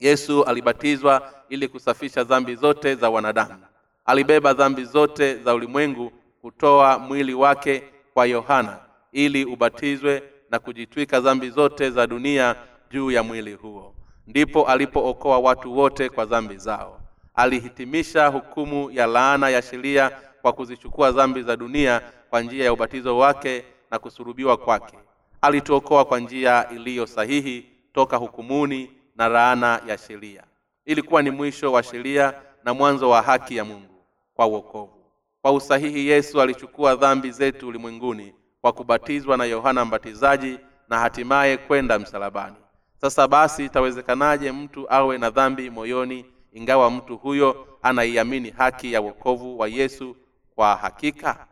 Yesu 0.00 0.44
alibatizwa 0.44 1.32
ili 1.48 1.68
kusafisha 1.68 2.24
dhambi 2.24 2.54
zote 2.54 2.94
za 2.94 3.10
wanadamu. 3.10 3.62
Alibeba 4.04 4.52
dhambi 4.54 4.84
zote 4.84 5.34
za 5.34 5.54
ulimwengu 5.54 6.12
kutoa 6.40 6.98
mwili 6.98 7.34
wake 7.34 7.82
kwa 8.14 8.26
yohana 8.26 8.78
ili 9.12 9.44
ubatizwe 9.44 10.22
na 10.50 10.58
kujitwika 10.58 11.20
dhambi 11.20 11.50
zote 11.50 11.90
za 11.90 12.06
dunia 12.06 12.56
juu 12.90 13.10
ya 13.10 13.22
mwili 13.22 13.54
huo. 13.54 13.94
Ndipo 14.26 14.66
alipookoa 14.68 15.38
watu 15.38 15.78
wote 15.78 16.08
kwa 16.08 16.24
dhambi 16.24 16.56
zao. 16.56 17.00
Alihitimisha 17.34 18.26
hukumu 18.26 18.90
ya 18.90 19.06
laana 19.06 19.48
ya 19.48 19.62
sheria 19.62 20.10
kwa 20.42 20.52
kuzichukua 20.52 21.12
dhambi 21.12 21.42
za 21.42 21.56
dunia 21.56 22.00
kwa 22.30 22.40
njia 22.42 22.64
ya 22.64 22.72
ubatizo 22.72 23.18
wake 23.18 23.64
na 23.90 23.98
kusurubiwa 23.98 24.56
kwake. 24.56 24.98
Alituokoa 25.40 26.04
kwa 26.04 26.20
njia 26.20 26.68
iliyo 26.70 27.06
sahihi 27.06 27.66
toka 27.92 28.16
hukumuni 28.16 28.90
na 29.16 29.28
laana 29.28 29.80
ya 29.86 29.98
sheria. 29.98 30.44
Ilikuwa 30.84 31.22
ni 31.22 31.30
mwisho 31.30 31.72
wa 31.72 31.82
sheria 31.82 32.34
na 32.64 32.74
mwanzo 32.74 33.10
wa 33.10 33.22
haki 33.22 33.56
ya 33.56 33.64
mungu 33.64 34.04
kwa 34.34 34.46
uokovu 34.46 35.02
kwa 35.42 35.52
usahihi 35.52 36.06
yesu 36.08 36.40
alichukua 36.40 36.94
dhambi 36.96 37.30
zetu 37.30 37.68
ulimwenguni 37.68 38.34
kwa 38.60 38.72
kubatizwa 38.72 39.36
na 39.36 39.44
yohana 39.44 39.84
mbatizaji 39.84 40.58
na 40.88 40.98
hatimaye 40.98 41.56
kwenda 41.56 41.98
msalabani. 41.98 42.56
Sasa 43.00 43.28
basi 43.28 43.64
itawezekanaje 43.64 44.52
mtu 44.52 44.92
awe 44.92 45.18
na 45.18 45.30
dhambi 45.30 45.70
moyoni 45.70 46.24
ingawa 46.52 46.90
mtu 46.90 47.16
huyo 47.16 47.66
anaiamini 47.82 48.50
haki 48.50 48.92
ya 48.92 49.00
wokovu 49.00 49.58
wa 49.58 49.68
yesu 49.68 50.16
kwa 50.54 50.76
hakika 50.76 51.46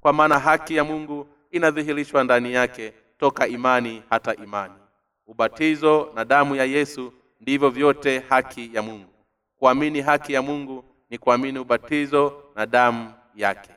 kwa 0.00 0.12
maana 0.12 0.38
haki 0.38 0.76
ya 0.76 0.84
mungu 0.84 1.26
inadhihirishwa 1.50 2.24
ndani 2.24 2.52
yake 2.52 2.92
toka 3.18 3.46
imani 3.46 4.02
hata 4.10 4.34
imani. 4.34 4.74
Ubatizo 5.26 6.12
na 6.14 6.24
damu 6.24 6.56
ya 6.56 6.64
yesu 6.64 7.12
ndivyo 7.40 7.70
vyote 7.70 8.18
haki 8.18 8.70
ya 8.72 8.82
mungu. 8.82 9.08
Kuamini 9.58 10.00
haki 10.00 10.32
ya 10.32 10.42
mungu 10.42 10.84
ni 11.10 11.18
kuamini 11.18 11.58
ubatizo 11.58 12.42
na 12.54 12.66
damu 12.66 13.12
yake. 13.34 13.70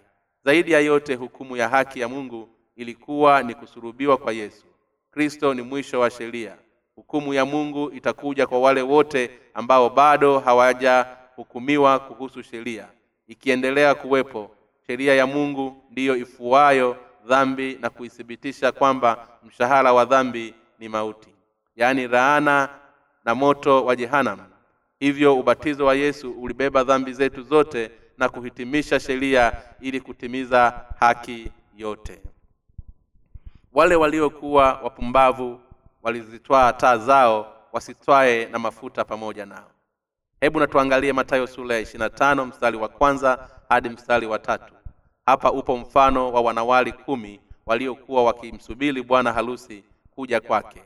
Zaidi 0.46 0.72
ya 0.72 0.80
yote 0.80 1.16
hukumu 1.16 1.58
ya 1.58 1.70
haki 1.70 2.00
ya 2.00 2.08
mungu 2.08 2.50
ilikuwa 2.76 3.44
ni 3.44 3.54
kusurubiwa 3.56 4.18
kwa 4.18 4.34
yesu. 4.34 4.66
Kristo 5.12 5.54
ni 5.54 5.62
mwisho 5.62 6.00
wa 6.00 6.10
sheria. 6.10 6.58
Hukumu 6.96 7.34
ya 7.34 7.46
mungu 7.46 7.92
itakuja 7.92 8.48
kwa 8.48 8.60
wale 8.60 8.82
wote 8.82 9.32
ambao 9.54 9.90
bado 9.90 10.40
hawajahukumiwa 10.40 12.00
kuhusu 12.00 12.44
sheria 12.44 12.88
ikiendelea 13.28 13.96
kuwepo 13.96 14.55
sheria 14.88 15.16
ya 15.16 15.28
mungu 15.28 15.84
ndiyo 15.92 16.16
ifuayo 16.16 16.98
dhambi 17.26 17.78
na 17.82 17.90
kuithibitisha 17.90 18.72
kwamba 18.72 19.28
mshahara 19.44 19.94
wa 19.94 20.06
dhambi 20.06 20.54
ni 20.80 20.90
mauti 20.90 21.30
yaani 21.76 22.08
raana 22.08 22.70
na 23.26 23.36
moto 23.36 23.86
wa 23.86 23.96
jehanam 23.96 24.40
hivyo 25.00 25.40
ubatizo 25.40 25.86
wa 25.86 25.96
yesu 25.96 26.32
ulibeba 26.32 26.84
dhambi 26.84 27.14
zetu 27.14 27.42
zote 27.42 27.92
na 28.18 28.30
kuhitimisha 28.30 29.00
sheria 29.00 29.54
ili 29.82 30.02
kutimiza 30.02 30.86
haki 31.00 31.52
yote. 31.78 32.22
Wale 33.74 33.96
waliokuwa 33.96 34.64
wapumbavu 34.84 35.60
walizitwaa 36.04 36.74
taa 36.74 36.98
zao 36.98 37.56
wasitwae 37.72 38.46
na 38.46 38.60
mafuta 38.60 39.04
pamoja 39.06 39.46
nao. 39.46 39.72
Hebu 40.40 40.60
natuangalie 40.60 41.14
matayo 41.14 41.48
sura 41.48 41.76
ya 41.76 41.82
ishirina 41.82 42.10
tano 42.10 42.46
mstari 42.46 42.78
wa 42.78 42.88
kwanza 42.90 43.50
hadi 43.70 43.90
mstari 43.90 44.28
wa 44.28 44.40
tatu 44.40 44.75
hapa 45.26 45.52
upo 45.52 45.78
mfano 45.78 46.32
wa 46.32 46.42
wanawali 46.42 46.92
kumi 46.92 47.40
waliokuwa 47.66 48.24
wakimsubiri 48.24 49.04
bwana 49.04 49.34
harusi 49.34 49.84
kuja 50.16 50.42
kwake. 50.42 50.84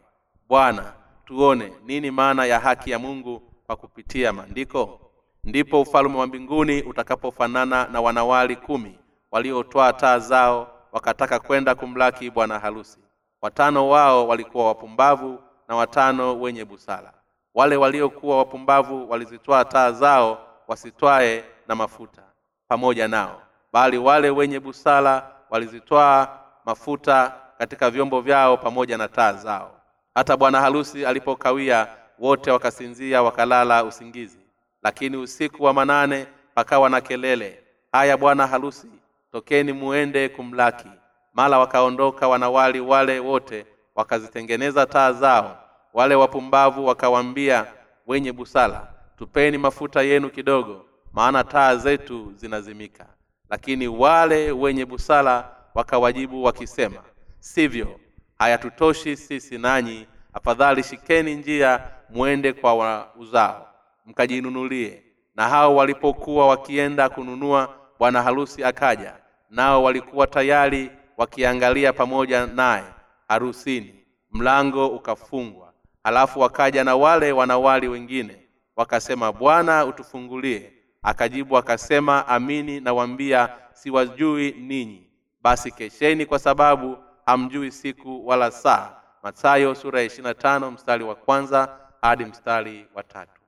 Bwana 0.49 0.93
tuone 1.25 1.73
nini 1.85 2.11
maana 2.11 2.45
ya 2.45 2.59
haki 2.59 2.91
ya 2.91 2.99
mungu 2.99 3.41
kwa 3.67 3.75
kupitia 3.75 4.33
maandiko? 4.33 4.99
Ndipo 5.43 5.81
ufalume 5.81 6.17
wa 6.17 6.27
mbinguni 6.27 6.81
utakapofanana 6.81 7.87
na 7.87 8.01
wanawali 8.01 8.55
kumi 8.55 8.99
waliotwaa 9.31 9.93
taa 9.93 10.19
zao 10.19 10.67
wakataka 10.91 11.39
kwenda 11.39 11.75
kumlaki 11.75 12.29
bwana 12.29 12.59
harusi. 12.59 12.99
Watano 13.41 13.89
wao 13.89 14.27
walikuwa 14.27 14.65
wapumbavu 14.67 15.39
na 15.67 15.75
watano 15.75 16.39
wenye 16.41 16.65
busara. 16.65 17.13
Wale 17.53 17.75
waliokuwa 17.75 18.37
wapumbavu 18.37 19.09
walizitwaa 19.09 19.65
taa 19.65 19.91
zao 19.91 20.47
wasitwae 20.67 21.43
na 21.67 21.75
mafuta 21.75 22.23
pamoja 22.67 23.07
nao 23.07 23.41
bali 23.73 23.97
wale 23.97 24.29
wenye 24.29 24.59
busara 24.59 25.31
walizitwaa 25.49 26.27
mafuta 26.65 27.33
katika 27.57 27.89
vyombo 27.89 28.21
vyao 28.21 28.57
pamoja 28.57 28.97
na 28.97 29.07
taa 29.07 29.33
zao. 29.33 29.71
Hata 30.15 30.37
bwana 30.37 30.61
harusi 30.61 31.05
alipokawia 31.05 31.87
wote 32.19 32.51
wakasinzia 32.51 33.23
wakalala 33.23 33.83
usingizi. 33.83 34.39
Lakini 34.83 35.17
usiku 35.17 35.63
wa 35.63 35.73
manane 35.73 36.27
pakawa 36.55 36.89
na 36.89 37.01
kelele 37.01 37.63
haya 37.91 38.17
bwana 38.17 38.47
harusi 38.47 38.87
tokeni 39.31 39.73
muende 39.73 40.29
kumlaki. 40.29 40.87
Mara 41.33 41.59
wakaondoka 41.59 42.27
wanawali 42.27 42.79
wale 42.79 43.19
wote 43.19 43.65
wakazitengeneza 43.95 44.85
taa 44.85 45.11
zao. 45.13 45.57
Wale 45.93 46.15
wapumbavu 46.15 46.85
wakawambia 46.85 47.65
wenye 48.07 48.31
busara 48.31 48.87
tupeni 49.17 49.57
mafuta 49.57 50.01
yenu 50.01 50.29
kidogo 50.29 50.85
maana 51.13 51.43
taa 51.43 51.75
zetu 51.75 52.31
zinazimika 52.35 53.05
lakini 53.49 53.87
wale 53.87 54.51
wenye 54.51 54.85
busara 54.85 55.55
wakawajibu 55.75 56.43
wakisema 56.43 57.03
sivyo 57.39 57.99
hayatutoshi 58.39 59.17
sisi 59.17 59.57
nanyi. 59.57 60.07
Afadhali 60.33 60.83
shikeni 60.83 61.35
njia 61.35 61.83
mwende 62.09 62.53
kwa 62.53 62.73
wauzao 62.73 63.67
mkajinunulie. 64.05 65.03
Na 65.35 65.49
hao 65.49 65.75
walipokuwa 65.75 66.47
wakienda 66.47 67.09
kununua 67.09 67.75
bwana 67.99 68.21
harusi 68.23 68.63
akaja 68.63 69.13
nao 69.49 69.83
walikuwa 69.83 70.27
tayari 70.27 70.91
wakiangalia 71.17 71.93
pamoja 71.93 72.45
naye 72.47 72.83
harusini. 73.27 73.95
Mlango 74.31 74.87
ukafungwa. 74.87 75.73
Halafu 76.03 76.39
wakaja 76.39 76.83
na 76.83 76.95
wale 76.95 77.31
wanawali 77.31 77.87
wengine 77.87 78.37
wakasema 78.75 79.31
bwana 79.33 79.85
utufungulie 79.85 80.73
akajibu 81.03 81.57
akasema 81.57 82.27
amini 82.27 82.79
nawambia 82.79 83.49
siwajui 83.73 84.51
ninyi. 84.51 85.07
Basi 85.41 85.71
kesheni 85.71 86.25
kwa 86.25 86.39
sababu 86.39 86.97
hamjui 87.25 87.71
siku 87.71 88.27
wala 88.27 88.51
saa. 88.51 88.95
Mathayo 89.23 89.75
sura 89.75 89.99
ya 89.99 90.05
ishirina 90.05 90.33
tano 90.33 90.71
mstari 90.71 91.03
wa 91.03 91.15
kwanza 91.15 91.77
hadi 92.01 92.25
mstari 92.25 92.87
wa 92.95 93.03
tatu. 93.03 93.41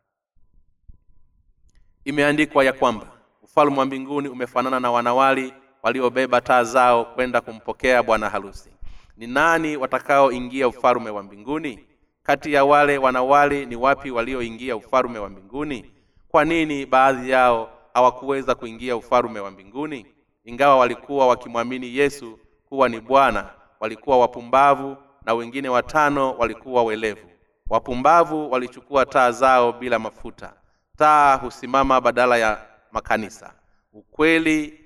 Imeandikwa 2.06 2.64
ya 2.66 2.74
kwamba 2.74 3.08
ufalme 3.44 3.80
wa 3.80 3.86
mbinguni 3.86 4.28
umefanana 4.28 4.80
na 4.80 4.92
wanawali 4.92 5.54
waliobeba 5.84 6.42
taa 6.42 6.64
zao 6.64 7.06
kwenda 7.06 7.42
kumpokea 7.42 8.04
bwana 8.04 8.30
harusi. 8.30 8.70
Ni 9.18 9.28
nani 9.28 9.78
watakaoingia 9.78 10.68
ufalme 10.68 11.10
wa 11.10 11.24
mbinguni? 11.24 11.86
Kati 12.24 12.54
ya 12.54 12.66
wale 12.66 12.98
wanawali 12.98 13.66
ni 13.66 13.76
wapi 13.76 14.12
walioingia 14.12 14.76
ufalme 14.76 15.20
wa 15.20 15.30
mbinguni 15.30 15.92
kwa 16.32 16.46
nini 16.46 16.86
baadhi 16.86 17.30
yao 17.30 17.70
hawakuweza 17.94 18.56
kuingia 18.56 18.96
ufalume 18.96 19.40
wa 19.40 19.52
mbinguni? 19.52 20.06
Ingawa 20.46 20.76
walikuwa 20.78 21.28
wakimwamini 21.28 21.98
yesu 21.98 22.40
kuwa 22.70 22.90
ni 22.90 23.00
bwana 23.00 23.50
walikuwa 23.80 24.20
wapumbavu 24.20 24.98
na 25.26 25.34
wengine 25.34 25.70
watano 25.70 26.34
walikuwa 26.38 26.84
welevu. 26.84 27.28
Wapumbavu 27.70 28.52
walichukua 28.52 29.06
taa 29.06 29.32
zao 29.32 29.72
bila 29.74 30.00
mafuta. 30.00 30.54
Taa 30.98 31.36
husimama 31.36 32.02
badala 32.02 32.38
ya 32.38 32.62
makanisa. 32.92 33.54
Ukweli 33.94 34.80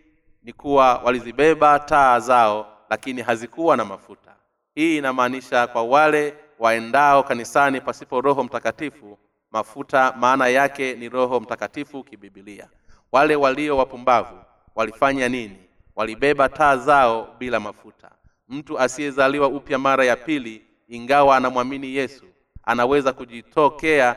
ni 0.43 0.53
kuwa 0.53 0.97
walizibeba 0.97 1.79
taa 1.79 2.19
zao 2.19 2.67
lakini 2.89 3.21
hazikuwa 3.21 3.77
na 3.77 3.85
mafuta. 3.85 4.35
Hii 4.75 4.97
inamaanisha 4.97 5.67
kwa 5.67 5.83
wale 5.83 6.33
waendao 6.59 7.23
kanisani 7.23 7.81
pasipo 7.81 8.21
roho 8.21 8.43
mtakatifu 8.43 9.17
mafuta 9.55 10.13
maana 10.19 10.47
yake 10.47 10.93
ni 10.93 11.09
roho 11.09 11.39
mtakatifu 11.39 12.03
kibibilia 12.03 12.67
wale 13.11 13.35
walio 13.35 13.77
wapumbavu 13.77 14.37
walifanya 14.75 15.29
nini? 15.29 15.57
Walibeba 15.95 16.49
taa 16.49 16.77
zao 16.77 17.35
bila 17.39 17.59
mafuta. 17.59 18.11
Mtu 18.49 18.79
asiyezaliwa 18.79 19.47
upya 19.47 19.77
mara 19.79 20.05
ya 20.05 20.15
pili 20.15 20.61
ingawa 20.87 21.37
anamwamini 21.37 21.95
yesu 21.95 22.25
anaweza 22.63 23.13
kujitokea 23.13 24.15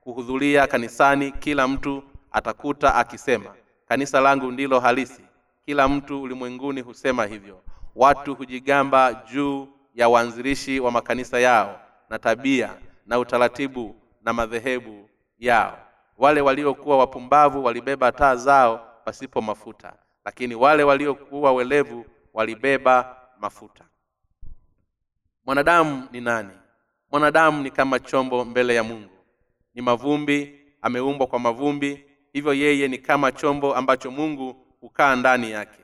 kuhudhuria 0.00 0.66
kanisani 0.66 1.32
kila 1.32 1.68
mtu 1.68 2.02
atakuta 2.32 2.94
akisema 2.94 3.54
kanisa 3.88 4.20
langu 4.20 4.50
ndilo 4.52 4.80
halisi. 4.80 5.22
Kila 5.66 5.88
mtu 5.88 6.22
ulimwenguni 6.22 6.80
husema 6.80 7.26
hivyo. 7.26 7.60
Watu 7.96 8.34
hujigamba 8.34 9.14
juu 9.32 9.68
ya 9.94 10.08
waanzilishi 10.08 10.80
wa 10.80 10.90
makanisa 10.90 11.40
yao 11.40 11.80
na 12.10 12.18
tabia 12.18 12.70
na 13.06 13.18
utaratibu 13.18 14.01
na 14.22 14.32
madhehebu 14.32 15.08
yao. 15.38 15.78
Wale 16.18 16.40
waliokuwa 16.40 16.98
wapumbavu 16.98 17.64
walibeba 17.64 18.12
taa 18.12 18.36
zao 18.36 18.88
pasipo 19.04 19.40
mafuta 19.40 19.92
lakini 20.24 20.54
wale 20.54 20.82
waliokuwa 20.82 21.52
welevu 21.52 22.04
walibeba 22.34 23.16
mafuta. 23.40 23.84
Mwanadamu 25.46 26.08
ni 26.12 26.20
nani? 26.20 26.50
Mwanadamu 27.10 27.62
ni 27.62 27.70
kama 27.70 27.98
chombo 27.98 28.44
mbele 28.44 28.74
ya 28.74 28.82
mungu. 28.84 29.10
Ni 29.74 29.82
mavumbi 29.82 30.60
ameumbwa 30.82 31.26
kwa 31.26 31.38
mavumbi 31.38 32.04
hivyo 32.32 32.54
yeye 32.54 32.88
ni 32.88 32.98
kama 32.98 33.32
chombo 33.32 33.74
ambacho 33.74 34.10
mungu 34.10 34.66
hukaa 34.80 35.16
ndani 35.16 35.50
yake. 35.50 35.78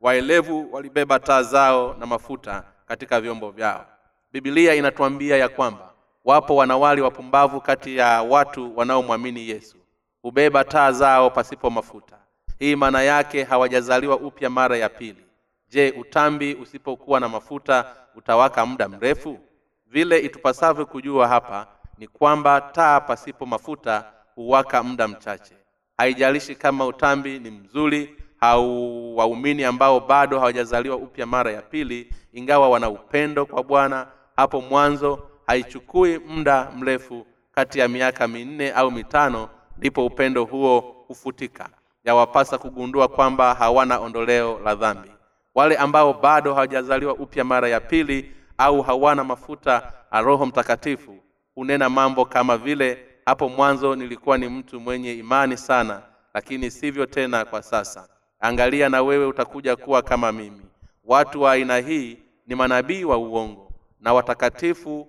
Waelevu 0.00 0.72
walibeba 0.74 1.18
taa 1.20 1.42
zao 1.42 1.94
na 1.98 2.06
mafuta 2.06 2.64
katika 2.86 3.20
vyombo 3.20 3.50
vyao. 3.50 3.86
Bibilia 4.32 4.74
inatuambia 4.74 5.36
ya 5.36 5.48
kwamba 5.48 5.93
wapo 6.24 6.56
wanawali 6.56 7.00
wapumbavu 7.00 7.60
kati 7.60 7.96
ya 7.96 8.22
watu 8.22 8.76
wanaomwamini 8.78 9.48
yesu. 9.48 9.76
Hubeba 10.22 10.64
taa 10.64 10.92
zao 10.92 11.30
pasipo 11.30 11.70
mafuta. 11.70 12.18
Hii 12.58 12.76
maana 12.76 13.02
yake 13.02 13.44
hawajazaliwa 13.44 14.16
upya 14.16 14.50
mara 14.50 14.76
ya 14.76 14.88
pili. 14.88 15.24
Je 15.68 15.94
utambi 16.00 16.54
usipokuwa 16.54 17.20
na 17.20 17.28
mafuta 17.28 17.96
utawaka 18.16 18.66
muda 18.66 18.88
mrefu? 18.88 19.38
Vile 19.86 20.18
itupasavyo 20.18 20.86
kujua 20.86 21.28
hapa 21.28 21.66
ni 21.98 22.06
kwamba 22.08 22.60
taa 22.60 23.00
pasipo 23.00 23.46
mafuta 23.46 24.04
huwaka 24.34 24.82
muda 24.82 25.08
mchache. 25.08 25.54
Haijalishi 25.96 26.54
kama 26.54 26.86
utambi 26.86 27.38
ni 27.38 27.50
mzuri 27.50 28.16
au 28.40 29.16
waumini 29.16 29.64
ambao 29.64 30.00
bado 30.00 30.38
hawajazaliwa 30.38 30.96
upya 30.96 31.26
mara 31.26 31.52
ya 31.52 31.62
pili 31.62 32.10
ingawa 32.32 32.68
wana 32.68 32.88
upendo 32.90 33.46
kwa 33.46 33.62
bwana 33.62 34.06
hapo 34.36 34.60
mwanzo 34.60 35.28
haichukui 35.46 36.18
muda 36.18 36.70
mrefu 36.76 37.26
kati 37.52 37.78
ya 37.78 37.88
miaka 37.88 38.28
minne 38.28 38.72
au 38.72 38.90
mitano 38.90 39.48
ndipo 39.78 40.06
upendo 40.06 40.44
huo 40.44 41.04
hufutika. 41.08 41.68
Yawapasa 42.04 42.58
kugundua 42.58 43.08
kwamba 43.08 43.54
hawana 43.54 43.98
ondoleo 43.98 44.60
la 44.64 44.74
dhambi. 44.74 45.10
Wale 45.54 45.76
ambao 45.76 46.12
bado 46.12 46.54
hawajazaliwa 46.54 47.14
upya 47.14 47.44
mara 47.44 47.68
ya 47.68 47.80
pili 47.80 48.32
au 48.58 48.82
hawana 48.82 49.24
mafuta 49.24 49.92
ya 50.12 50.20
roho 50.20 50.46
mtakatifu 50.46 51.18
hunena 51.54 51.88
mambo 51.90 52.24
kama 52.24 52.56
vile 52.58 53.06
hapo 53.26 53.48
mwanzo 53.48 53.96
nilikuwa 53.96 54.38
ni 54.38 54.48
mtu 54.48 54.80
mwenye 54.80 55.12
imani 55.14 55.56
sana 55.56 56.02
lakini 56.34 56.70
sivyo 56.70 57.06
tena 57.06 57.44
kwa 57.44 57.62
sasa. 57.62 58.08
Angalia 58.40 58.88
na 58.88 59.02
wewe 59.02 59.26
utakuja 59.26 59.76
kuwa 59.76 60.02
kama 60.02 60.32
mimi. 60.32 60.62
Watu 61.04 61.42
wa 61.42 61.52
aina 61.52 61.76
hii 61.78 62.18
ni 62.46 62.54
manabii 62.54 63.04
wa 63.04 63.16
uongo 63.18 63.72
na 64.00 64.12
watakatifu 64.14 65.08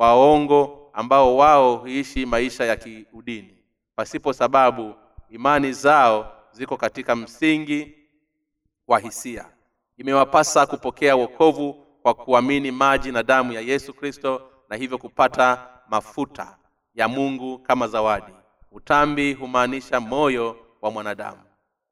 waongo 0.00 0.90
ambao 0.92 1.36
wao 1.36 1.76
huishi 1.76 2.26
maisha 2.26 2.64
ya 2.64 2.76
kiudini. 2.76 3.58
Pasipo 3.96 4.32
sababu 4.32 4.94
imani 5.30 5.72
zao 5.72 6.32
ziko 6.52 6.76
katika 6.76 7.16
msingi 7.16 7.94
wa 8.88 8.98
hisia. 8.98 9.44
Imewapasa 9.96 10.66
kupokea 10.66 11.16
wokovu 11.16 11.86
kwa 12.02 12.14
kuamini 12.14 12.70
maji 12.70 13.12
na 13.12 13.22
damu 13.22 13.52
ya 13.52 13.60
yesu 13.60 13.94
kristo 13.94 14.42
na 14.68 14.76
hivyo 14.76 14.98
kupata 14.98 15.68
mafuta 15.88 16.56
ya 16.94 17.08
mungu 17.08 17.58
kama 17.58 17.88
zawadi. 17.88 18.32
Utambi 18.72 19.32
humaanisha 19.34 20.00
moyo 20.00 20.56
wa 20.82 20.90
mwanadamu. 20.90 21.42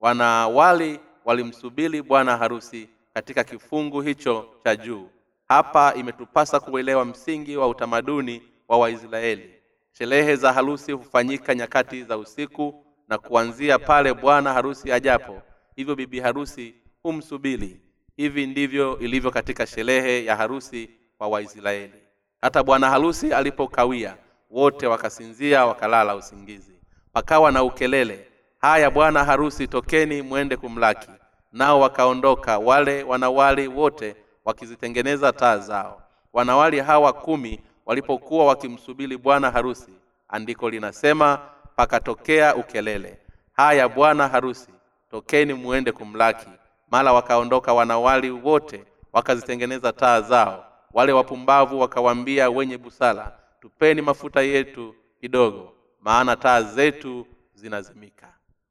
Wanawali 0.01 1.01
walimsubiri 1.25 2.03
bwana 2.03 2.37
harusi 2.37 2.89
katika 3.15 3.45
kifungu 3.45 4.01
hicho 4.01 4.49
cha 4.65 4.77
juu 4.77 5.09
hapa 5.49 5.95
imetupasa 5.95 6.61
kuelewa 6.61 7.05
msingi 7.05 7.57
wa 7.57 7.69
utamaduni 7.69 8.43
wa 8.69 8.79
waisraeli. 8.79 9.55
Sherehe 9.93 10.37
za 10.37 10.53
harusi 10.53 10.93
hufanyika 10.93 11.55
nyakati 11.55 12.03
za 12.05 12.19
usiku 12.19 12.85
na 13.09 13.19
kuanzia 13.19 13.79
pale 13.79 14.15
bwana 14.15 14.53
harusi 14.53 14.93
ajapo 14.93 15.43
hivyo 15.77 15.97
bibi 15.97 16.21
harusi 16.21 16.75
humsubiri. 17.03 17.81
Hivi 18.17 18.47
ndivyo 18.47 18.99
ilivyo 18.99 19.31
katika 19.31 19.67
sherehe 19.67 20.25
ya 20.25 20.37
harusi 20.37 20.91
kwa 21.19 21.29
waisraeli. 21.29 22.03
Hata 22.41 22.63
bwana 22.63 22.91
harusi 22.91 23.33
alipokawia 23.33 24.17
wote 24.51 24.87
wakasinzia 24.87 25.67
wakalala 25.67 26.17
usingizi. 26.17 26.73
Pakawa 27.13 27.53
na 27.53 27.63
ukelele 27.63 28.29
haya 28.59 28.91
bwana 28.91 29.25
harusi 29.25 29.67
tokeni 29.69 30.23
mwende 30.23 30.57
kumlaki. 30.57 31.11
Nao 31.53 31.81
wakaondoka 31.81 32.59
wale 32.59 33.03
wanawali 33.03 33.69
wote 33.69 34.17
wakizitengeneza 34.49 35.33
taa 35.33 35.59
zao. 35.59 36.03
Wanawali 36.33 36.81
hawa 36.81 37.13
kumi 37.13 37.61
walipokuwa 37.87 38.47
wakimsubiri 38.47 39.17
bwana 39.17 39.51
harusi 39.51 39.91
andiko 40.29 40.71
linasema 40.71 41.39
pakatokea 41.77 42.57
ukelele. 42.57 43.19
Haya 43.53 43.89
bwana 43.89 44.29
harusi 44.29 44.69
tokeni 45.11 45.55
muende 45.55 45.93
kumlaki. 45.93 46.49
Mara 46.91 47.13
wakaondoka 47.13 47.73
wanawali 47.73 48.31
wote 48.31 48.85
wakazitengeneza 49.13 49.93
taa 49.93 50.21
zao. 50.21 50.65
Wale 50.93 51.13
wapumbavu 51.13 51.81
wakawambia 51.81 52.51
wenye 52.51 52.79
busara 52.79 53.33
tupeni 53.61 54.03
mafuta 54.03 54.41
yetu 54.43 54.95
kidogo 55.21 55.73
maana 56.01 56.37
taa 56.37 56.63
zetu 56.63 57.27
zinazimika. 57.55 58.29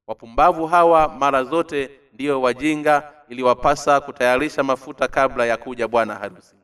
Wapumbavu 0.07 0.67
hawa 0.67 1.07
mara 1.09 1.43
zote 1.43 1.89
ndiyo 2.13 2.41
wajinga 2.41 3.13
iliwapasa 3.29 4.01
kutayarisha 4.01 4.63
mafuta 4.63 5.07
kabla 5.07 5.45
ya 5.45 5.57
kuja 5.57 5.87
bwana 5.87 6.15
harusi. 6.15 6.55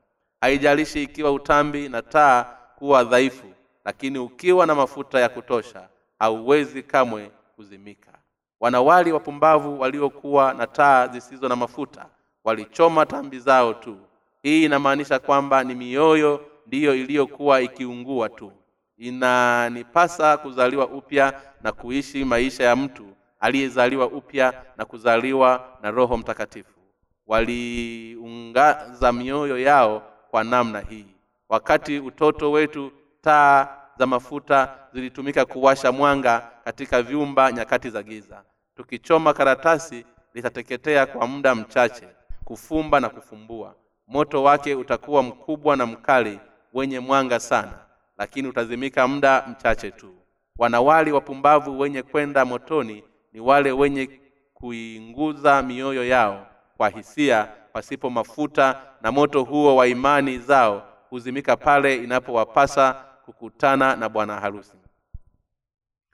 Haijalishi 0.41 1.03
ikiwa 1.03 1.31
utambi 1.31 1.89
na 1.89 2.01
taa 2.01 2.43
kuwa 2.75 3.03
dhaifu 3.03 3.47
lakini 3.85 4.19
ukiwa 4.19 4.65
na 4.65 4.75
mafuta 4.75 5.19
ya 5.19 5.29
kutosha 5.29 5.87
hauwezi 6.19 6.83
kamwe 6.83 7.31
kuzimika. 7.55 8.11
Wanawali 8.59 9.11
wapumbavu 9.11 9.79
waliokuwa 9.79 10.53
na 10.53 10.67
taa 10.67 11.07
zisizo 11.07 11.49
na 11.49 11.55
mafuta 11.55 12.05
walichoma 12.43 13.05
tambi 13.05 13.39
zao 13.39 13.73
tu. 13.73 13.97
Hii 14.41 14.63
inamaanisha 14.65 15.19
kwamba 15.19 15.63
ni 15.63 15.75
mioyo 15.75 16.45
ndiyo 16.67 16.95
iliyokuwa 16.95 17.61
ikiungua 17.61 18.29
tu. 18.29 18.51
Inanipasa 18.97 20.37
kuzaliwa 20.37 20.87
upya 20.87 21.41
na 21.61 21.71
kuishi 21.71 22.25
maisha 22.25 22.63
ya 22.63 22.75
mtu 22.75 23.05
aliyezaliwa 23.43 24.05
upya 24.07 24.53
na 24.77 24.85
kuzaliwa 24.85 25.77
na 25.81 25.91
roho 25.91 26.17
mtakatifu. 26.17 26.79
Waliungaza 27.27 29.11
mioyo 29.13 29.59
yao 29.59 30.03
kwa 30.31 30.43
namna 30.43 30.79
hii. 30.79 31.05
Wakati 31.49 31.99
utoto 31.99 32.51
wetu 32.51 32.91
taa 33.21 33.67
za 33.99 34.07
mafuta 34.07 34.75
zilitumika 34.93 35.45
kuwasha 35.45 35.91
mwanga 35.91 36.49
katika 36.63 37.01
vyumba 37.01 37.51
nyakati 37.51 37.89
za 37.89 38.03
giza. 38.03 38.43
Tukichoma 38.75 39.33
karatasi 39.33 40.05
litateketea 40.33 41.05
kwa 41.05 41.27
muda 41.27 41.55
mchache 41.55 42.07
kufumba 42.43 42.99
na 42.99 43.09
kufumbua. 43.09 43.75
Moto 44.07 44.43
wake 44.43 44.75
utakuwa 44.75 45.23
mkubwa 45.23 45.75
na 45.75 45.85
mkali 45.85 46.39
wenye 46.73 46.99
mwanga 46.99 47.39
sana 47.39 47.73
lakini 48.17 48.47
utazimika 48.47 49.07
muda 49.07 49.47
mchache 49.51 49.91
tu. 49.91 50.13
Wanawali 50.57 51.11
wapumbavu 51.11 51.79
wenye 51.79 52.03
kwenda 52.03 52.45
motoni 52.45 53.03
ni 53.33 53.39
wale 53.39 53.71
wenye 53.71 54.19
kuinguza 54.53 55.61
mioyo 55.61 56.05
yao 56.07 56.47
kwa 56.77 56.89
hisia 56.89 57.43
pasipo 57.73 58.09
mafuta 58.09 58.81
na 59.01 59.11
moto 59.11 59.43
huo 59.43 59.75
wa 59.75 59.87
imani 59.87 60.37
zao 60.39 60.87
huzimika 61.09 61.57
pale 61.57 61.95
inapowapasa 61.95 62.93
kukutana 63.25 63.95
na 63.95 64.09
bwana 64.09 64.39
harusi. 64.39 64.77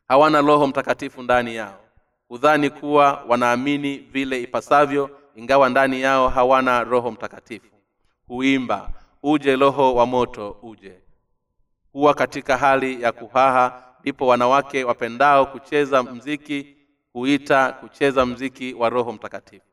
Hawana 0.08 0.41
roho 0.41 0.67
mtakatifu 0.67 1.23
ndani 1.23 1.55
yao. 1.55 1.79
Hudhani 2.27 2.69
kuwa 2.69 3.23
wanaamini 3.27 3.97
vile 3.97 4.41
ipasavyo 4.41 5.10
ingawa 5.36 5.69
ndani 5.69 6.01
yao 6.01 6.29
hawana 6.29 6.84
roho 6.84 7.12
mtakatifu. 7.12 7.75
Huimba 8.27 8.89
uje 9.23 9.55
roho 9.55 9.95
wa 9.95 10.05
moto 10.05 10.58
uje. 10.62 10.99
Huwa 11.93 12.13
katika 12.13 12.58
hali 12.58 13.01
ya 13.01 13.12
kuhaha 13.12 13.84
ndipo 14.01 14.27
wanawake 14.27 14.84
wapendao 14.84 15.45
kucheza 15.45 16.03
mziki 16.03 16.75
huita 17.19 17.71
kucheza 17.71 18.25
mziki 18.25 18.73
wa 18.73 18.89
roho 18.89 19.12
mtakatifu. 19.12 19.65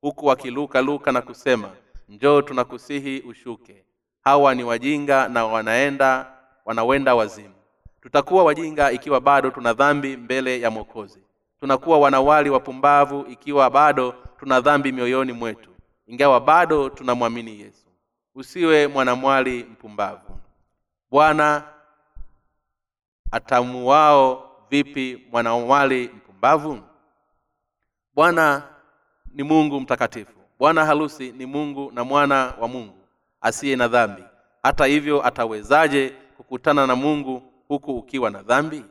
Huku 0.00 0.26
wakiluka 0.26 0.82
luka 0.82 1.12
na 1.12 1.22
kusema 1.22 1.70
njoo 2.08 2.42
tunakusihi 2.42 3.20
ushuke. 3.20 3.84
Hawa 4.24 4.54
ni 4.54 4.64
wajinga 4.64 5.28
na 5.28 5.46
wanaenda 5.46 6.32
wanawenda 6.64 7.14
wazimu. 7.14 7.54
Tutakuwa 8.02 8.44
wajinga 8.44 8.92
ikiwa 8.92 9.20
bado 9.20 9.50
tuna 9.50 9.72
dhambi 9.72 10.16
mbele 10.16 10.60
ya 10.60 10.70
mwokozi. 10.70 11.18
Tunakuwa 11.60 11.98
wanawali 11.98 12.50
wapumbavu 12.50 13.26
ikiwa 13.30 13.70
bado 13.70 14.14
tuna 14.38 14.60
dhambi 14.60 14.92
mioyoni 14.92 15.32
mwetu. 15.32 15.70
Ingawa 16.06 16.40
bado 16.40 16.88
tunamwamini 16.88 17.60
yesu. 17.60 17.86
Usiwe 18.34 18.86
mwanamwali 18.86 19.64
mpumbavu. 19.64 20.40
Bwana 21.10 21.64
atamuwao 23.30 24.50
vipi 24.70 25.26
mwanamwali 25.32 26.10
mpumbavu 26.16 26.78
bwana 28.18 28.62
ni 29.34 29.42
mungu 29.42 29.80
mtakatifu. 29.80 30.32
Bwana 30.58 30.84
harusi 30.84 31.32
ni 31.32 31.46
mungu 31.46 31.90
na 31.94 32.04
mwana 32.04 32.54
wa 32.60 32.68
mungu 32.68 32.98
asiye 33.40 33.76
na 33.76 33.88
dhambi. 33.88 34.22
Hata 34.62 34.86
hivyo 34.86 35.26
atawezaje 35.26 36.12
kukutana 36.36 36.86
na 36.86 36.96
mungu 36.96 37.42
huku 37.68 37.92
ukiwa 37.98 38.30
na 38.30 38.42
dhambi? 38.42 38.84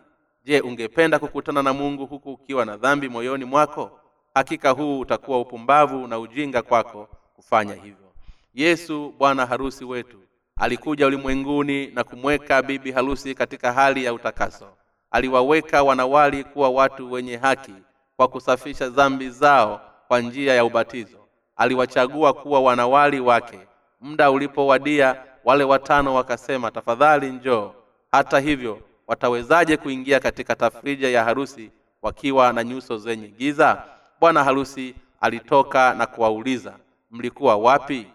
Je 0.45 0.61
ungependa 0.61 1.19
kukutana 1.19 1.63
na 1.63 1.73
mungu 1.73 2.05
huku 2.05 2.31
ukiwa 2.31 2.65
na 2.65 2.77
dhambi 2.77 3.09
moyoni 3.09 3.45
mwako? 3.45 3.99
Hakika 4.33 4.69
huu 4.69 4.99
utakuwa 4.99 5.39
upumbavu 5.41 6.07
na 6.07 6.19
ujinga 6.19 6.61
kwako 6.61 7.07
kufanya 7.35 7.73
hivyo. 7.73 8.13
Yesu 8.53 9.13
bwana 9.17 9.45
harusi 9.45 9.85
wetu 9.85 10.17
alikuja 10.55 11.07
ulimwenguni 11.07 11.87
na 11.87 12.03
kumweka 12.03 12.61
bibi 12.61 12.91
harusi 12.91 13.35
katika 13.35 13.73
hali 13.73 14.03
ya 14.03 14.13
utakaso. 14.13 14.67
Aliwaweka 15.11 15.83
wanawali 15.83 16.43
kuwa 16.43 16.69
watu 16.69 17.11
wenye 17.11 17.37
haki 17.37 17.73
kwa 18.17 18.27
kusafisha 18.27 18.89
dhambi 18.89 19.29
zao 19.29 19.81
kwa 20.07 20.19
njia 20.21 20.53
ya 20.55 20.65
ubatizo. 20.65 21.17
Aliwachagua 21.55 22.33
kuwa 22.33 22.59
wanawali 22.61 23.19
wake. 23.19 23.59
Muda 24.01 24.31
ulipowadia 24.31 25.23
wale 25.45 25.63
watano 25.63 26.15
wakasema 26.15 26.71
tafadhali 26.71 27.29
njoo. 27.31 27.71
Hata 28.11 28.39
hivyo 28.39 28.79
watawezaje 29.07 29.77
kuingia 29.77 30.19
katika 30.19 30.55
tafrija 30.55 31.09
ya 31.09 31.23
harusi 31.23 31.71
wakiwa 32.01 32.53
na 32.53 32.63
nyuso 32.63 32.97
zenye 32.97 33.27
giza? 33.27 33.83
Bwana 34.19 34.43
harusi 34.43 34.95
alitoka 35.21 35.93
na 35.93 36.05
kuwauliza 36.05 36.73
mlikuwa 37.11 37.55
wapi? 37.55 38.07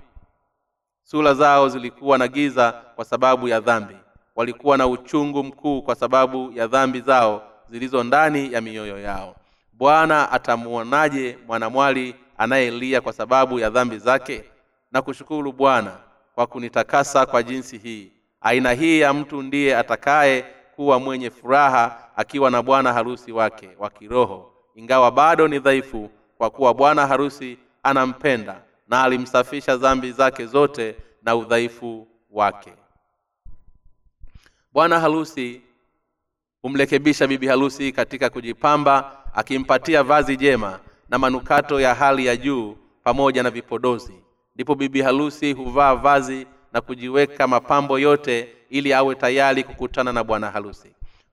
Sura 1.05 1.35
zao 1.35 1.69
zilikuwa 1.69 2.19
na 2.19 2.29
giza 2.29 2.73
kwa 2.73 3.05
sababu 3.05 3.49
ya 3.49 3.61
dhambi. 3.61 3.97
Walikuwa 4.37 4.77
na 4.77 4.87
uchungu 4.87 5.45
mkuu 5.45 5.83
kwa 5.83 5.95
sababu 5.95 6.53
ya 6.55 6.67
dhambi 6.67 7.01
zao 7.01 7.43
zilizo 7.71 8.05
ndani 8.05 8.53
ya 8.53 8.61
mioyo 8.61 8.99
yao 8.99 9.35
bwana 9.73 10.33
atamuonaje 10.33 11.39
mwanamwali 11.47 12.15
anayelia 12.39 13.01
kwa 13.01 13.13
sababu 13.13 13.59
ya 13.59 13.71
dhambi 13.71 13.99
zake? 13.99 14.45
Na 14.93 15.03
kushukuru 15.03 15.53
bwana 15.53 15.97
kwa 16.35 16.47
kunitakasa 16.47 17.27
kwa 17.27 17.43
jinsi 17.43 17.79
hii. 17.79 18.13
Aina 18.41 18.73
hii 18.73 19.01
ya 19.01 19.13
mtu 19.13 19.43
ndiye 19.43 19.77
atakaye 19.77 20.45
kuwa 20.77 20.99
mwenye 21.01 21.31
furaha 21.31 22.09
akiwa 22.17 22.51
na 22.51 22.63
bwana 22.63 22.93
harusi 22.93 23.33
wake 23.33 23.69
wa 23.79 23.91
kiroho. 23.91 24.53
Ingawa 24.75 25.11
bado 25.11 25.49
ni 25.49 25.59
dhaifu 25.59 26.11
kwa 26.39 26.51
kuwa 26.51 26.75
bwana 26.75 27.07
harusi 27.07 27.59
anampenda 27.83 28.63
na 28.89 29.03
alimsafisha 29.03 29.77
dhambi 29.77 30.13
zake 30.13 30.47
zote 30.47 30.97
na 31.23 31.37
udhaifu 31.37 32.09
wake. 32.31 32.73
Bwana 34.73 35.01
harusi 35.01 35.63
humrekebisha 36.63 37.27
bibi 37.27 37.47
harusi 37.47 37.93
katika 37.93 38.31
kujipamba 38.31 39.22
akimpatia 39.35 40.03
vazi 40.03 40.37
jema 40.37 40.81
na 41.09 41.19
manukato 41.19 41.81
ya 41.81 41.95
hali 41.95 42.27
ya 42.27 42.37
juu 42.37 42.77
pamoja 43.05 43.43
na 43.43 43.51
vipodozi. 43.51 44.13
Ndipo 44.55 44.75
bibi 44.75 45.03
harusi 45.03 45.53
huvaa 45.53 45.95
vazi 45.95 46.47
na 46.73 46.81
kujiweka 46.81 47.47
mapambo 47.49 47.99
yote 47.99 48.49
ili 48.71 48.93
awe 48.93 49.15
tayari 49.15 49.65
kukutana 49.65 50.13
na 50.13 50.25
bwana 50.25 50.51
harusi. 50.51 50.89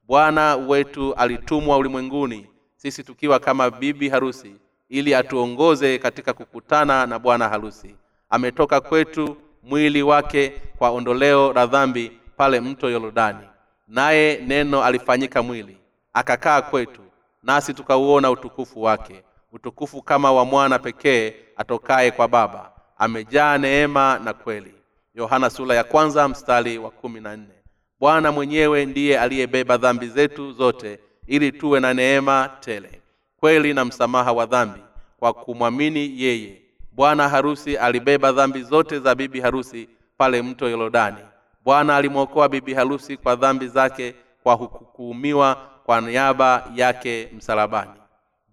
Bwana 0.08 0.56
wetu 0.56 1.14
alitumwa 1.14 1.78
ulimwenguni 1.78 2.48
sisi 2.76 3.04
tukiwa 3.04 3.40
kama 3.40 3.70
bibi 3.72 4.10
harusi 4.10 4.56
ili 4.90 5.16
atuongoze 5.16 5.98
katika 5.98 6.34
kukutana 6.34 7.06
na 7.06 7.20
bwana 7.20 7.50
harusi. 7.50 7.96
Ametoka 8.30 8.82
kwetu 8.82 9.38
mwili 9.64 10.02
wake 10.04 10.54
kwa 10.78 10.90
ondoleo 10.90 11.54
la 11.54 11.66
dhambi 11.66 12.12
pale 12.38 12.60
mto 12.62 12.90
yorodani 12.90 13.40
naye 13.88 14.44
neno 14.48 14.84
alifanyika 14.84 15.44
mwili 15.44 15.78
akakaa 16.14 16.62
kwetu 16.62 17.02
nasi 17.50 17.74
tukauona 17.74 18.32
utukufu 18.32 18.82
wake 18.82 19.24
utukufu 19.54 20.02
kama 20.02 20.32
wa 20.32 20.46
mwana 20.46 20.80
pekee 20.80 21.34
atokaye 21.58 22.12
kwa 22.12 22.28
baba 22.28 22.72
amejaa 22.98 23.58
neema 23.58 24.20
na 24.24 24.34
kweli. 24.34 24.74
Yohana 25.16 25.50
sura 25.50 25.76
ya 25.76 25.84
kwanza 25.84 26.28
mstari 26.28 26.78
wa 26.78 26.92
kumi 26.92 27.20
na 27.22 27.38
nne. 27.38 27.54
Bwana 28.00 28.32
mwenyewe 28.32 28.86
ndiye 28.86 29.20
aliyebeba 29.20 29.78
dhambi 29.78 30.08
zetu 30.08 30.52
zote 30.52 31.00
ili 31.28 31.52
tuwe 31.52 31.80
na 31.80 31.94
neema 31.94 32.50
tele 32.60 33.02
kweli 33.38 33.74
na 33.74 33.86
msamaha 33.86 34.32
wa 34.34 34.46
dhambi 34.46 34.80
kwa 35.20 35.34
kumwamini 35.34 36.22
yeye. 36.22 36.62
Bwana 36.92 37.30
harusi 37.30 37.78
alibeba 37.78 38.32
dhambi 38.32 38.64
zote 38.64 39.00
za 39.00 39.16
bibi 39.16 39.40
harusi 39.42 39.90
pale 40.18 40.42
mto 40.42 40.70
yorodani 40.70 41.18
bwana 41.66 41.96
alimwokoa 41.96 42.50
bibi 42.50 42.74
harusi 42.74 43.18
kwa 43.18 43.36
dhambi 43.36 43.68
zake 43.68 44.16
kwa 44.44 44.54
hukumiwa 44.54 45.70
kwa 45.90 46.02
niaba 46.02 46.72
yake 46.76 47.30
msalabani. 47.38 47.92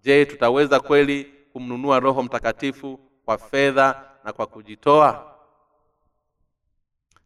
Je 0.03 0.25
tutaweza 0.25 0.79
kweli 0.79 1.33
kumnunua 1.53 1.99
roho 1.99 2.23
mtakatifu 2.23 2.99
kwa 3.25 3.37
fedha 3.37 4.01
na 4.23 4.33
kwa 4.33 4.45
kujitoa? 4.45 5.35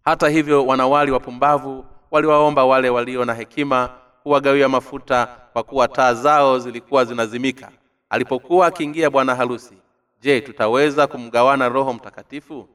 Hata 0.05 0.29
hivyo 0.29 0.65
wanawali 0.65 1.11
wapumbavu 1.11 1.85
waliwaomba 2.11 2.65
wale 2.65 2.89
walio 2.89 3.25
na 3.25 3.33
hekima 3.33 3.89
kuwagawia 4.23 4.69
mafuta 4.69 5.25
kwa 5.53 5.63
kuwa 5.63 5.87
taa 5.87 6.13
zao 6.13 6.59
zilikuwa 6.59 7.05
zinazimika. 7.05 7.71
Alipokuwa 8.09 8.67
akiingia 8.67 9.09
bwana 9.09 9.35
harusi 9.35 9.77
je 10.21 10.41
tutaweza 10.41 11.07
kumgawana 11.07 11.69
roho 11.69 11.93
mtakatifu? 11.93 12.67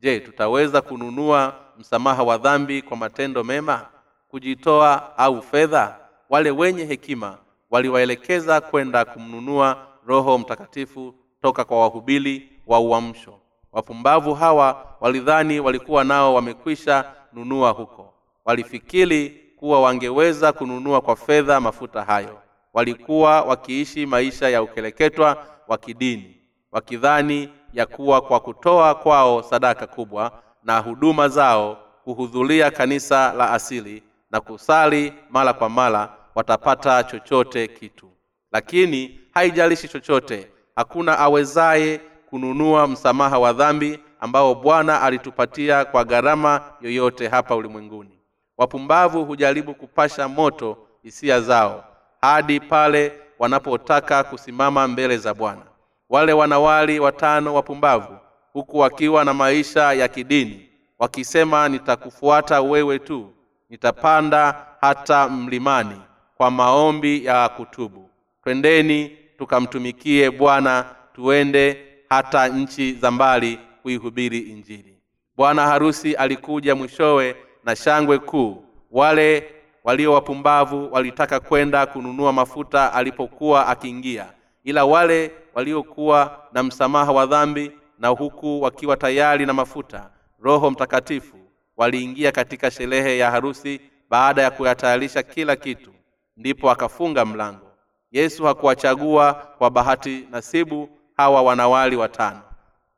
Je 0.00 0.20
tutaweza 0.20 0.80
kununua 0.80 1.54
msamaha 1.78 2.22
wa 2.22 2.38
dhambi 2.38 2.82
kwa 2.82 2.96
matendo 2.96 3.44
mema 3.44 3.86
kujitoa 4.28 5.18
au 5.18 5.42
fedha 5.42 6.03
wale 6.30 6.50
wenye 6.50 6.84
hekima 6.84 7.38
waliwaelekeza 7.70 8.60
kwenda 8.60 9.04
kumnunua 9.04 9.86
roho 10.06 10.38
mtakatifu 10.38 11.14
toka 11.42 11.64
kwa 11.64 11.80
wahubili 11.80 12.48
wa 12.66 12.80
uamsho. 12.80 13.38
Wapumbavu 13.72 14.34
hawa 14.34 14.96
walidhani 15.00 15.60
walikuwa 15.60 16.04
nao 16.04 16.34
wamekwisha 16.34 17.04
nunua 17.32 17.70
huko. 17.70 18.14
Walifikiri 18.44 19.30
kuwa 19.56 19.82
wangeweza 19.82 20.52
kununua 20.52 21.00
kwa 21.00 21.16
fedha 21.16 21.60
mafuta 21.60 22.02
hayo. 22.04 22.38
Walikuwa 22.72 23.42
wakiishi 23.42 24.06
maisha 24.06 24.48
ya 24.48 24.62
ukeleketwa 24.62 25.46
wa 25.68 25.78
kidini 25.78 26.36
wakidhani 26.72 27.48
ya 27.72 27.86
kuwa 27.86 28.20
kwa 28.20 28.40
kutoa 28.40 28.94
kwao 28.94 29.42
sadaka 29.42 29.86
kubwa 29.86 30.42
na 30.64 30.78
huduma 30.78 31.28
zao 31.28 31.78
kuhudhuria 32.04 32.70
kanisa 32.70 33.32
la 33.32 33.50
asili 33.50 34.02
na 34.34 34.40
kusali 34.40 35.12
mara 35.30 35.52
kwa 35.52 35.68
mara 35.68 36.12
watapata 36.34 37.04
chochote 37.04 37.68
kitu. 37.68 38.10
Lakini 38.52 39.20
haijalishi 39.34 39.88
chochote 39.88 40.48
hakuna 40.76 41.18
awezaye 41.18 42.00
kununua 42.30 42.86
msamaha 42.86 43.38
wa 43.38 43.52
dhambi 43.52 43.98
ambao 44.20 44.54
bwana 44.54 45.02
alitupatia 45.02 45.84
kwa 45.84 46.04
gharama 46.04 46.60
yoyote 46.80 47.28
hapa 47.28 47.56
ulimwenguni. 47.56 48.18
Wapumbavu 48.58 49.24
hujaribu 49.24 49.74
kupasha 49.74 50.28
moto 50.28 50.78
hisia 51.02 51.40
zao 51.40 51.84
hadi 52.20 52.60
pale 52.60 53.12
wanapotaka 53.38 54.24
kusimama 54.24 54.88
mbele 54.88 55.16
za 55.16 55.34
bwana. 55.34 55.62
Wale 56.08 56.32
wanawali 56.32 57.00
watano 57.00 57.54
wapumbavu 57.54 58.16
huku 58.52 58.78
wakiwa 58.78 59.24
na 59.24 59.34
maisha 59.34 59.92
ya 59.92 60.08
kidini 60.08 60.68
wakisema 60.98 61.68
nitakufuata 61.68 62.60
wewe 62.62 62.98
tu 62.98 63.30
nitapanda 63.74 64.66
hata 64.80 65.28
mlimani 65.28 66.00
kwa 66.36 66.50
maombi 66.50 67.24
ya 67.24 67.48
kutubu. 67.48 68.10
Twendeni 68.44 69.16
tukamtumikie 69.38 70.30
bwana 70.30 70.84
tuende 71.14 71.84
hata 72.08 72.48
nchi 72.48 72.92
za 72.92 73.10
mbali 73.10 73.58
kuihubiri 73.82 74.38
injili. 74.38 74.98
Bwana 75.36 75.66
harusi 75.66 76.14
alikuja 76.14 76.74
mwishowe 76.74 77.36
na 77.64 77.76
shangwe 77.76 78.18
kuu. 78.18 78.64
Wale 78.90 79.54
walio 79.84 80.12
wapumbavu 80.12 80.88
walitaka 80.92 81.40
kwenda 81.40 81.86
kununua 81.86 82.32
mafuta 82.32 82.92
alipokuwa 82.92 83.66
akiingia 83.66 84.26
ila 84.64 84.84
wale 84.84 85.30
waliokuwa 85.54 86.38
na 86.52 86.62
msamaha 86.62 87.12
wa 87.12 87.26
dhambi 87.26 87.72
na 87.98 88.08
huku 88.08 88.62
wakiwa 88.62 88.96
tayari 88.96 89.46
na 89.46 89.52
mafuta 89.52 90.10
roho 90.42 90.70
mtakatifu 90.70 91.36
waliingia 91.76 92.32
katika 92.32 92.70
sherehe 92.70 93.18
ya 93.18 93.30
harusi 93.30 93.80
baada 94.10 94.42
ya 94.42 94.50
kuyatayarisha 94.50 95.22
kila 95.22 95.56
kitu. 95.56 95.90
Ndipo 96.36 96.70
akafunga 96.70 97.24
mlango. 97.24 97.70
Yesu 98.12 98.44
hakuwachagua 98.44 99.34
kwa 99.34 99.70
bahati 99.70 100.26
nasibu 100.30 100.88
hawa 101.16 101.42
wanawali 101.42 101.96
watano. 101.96 102.40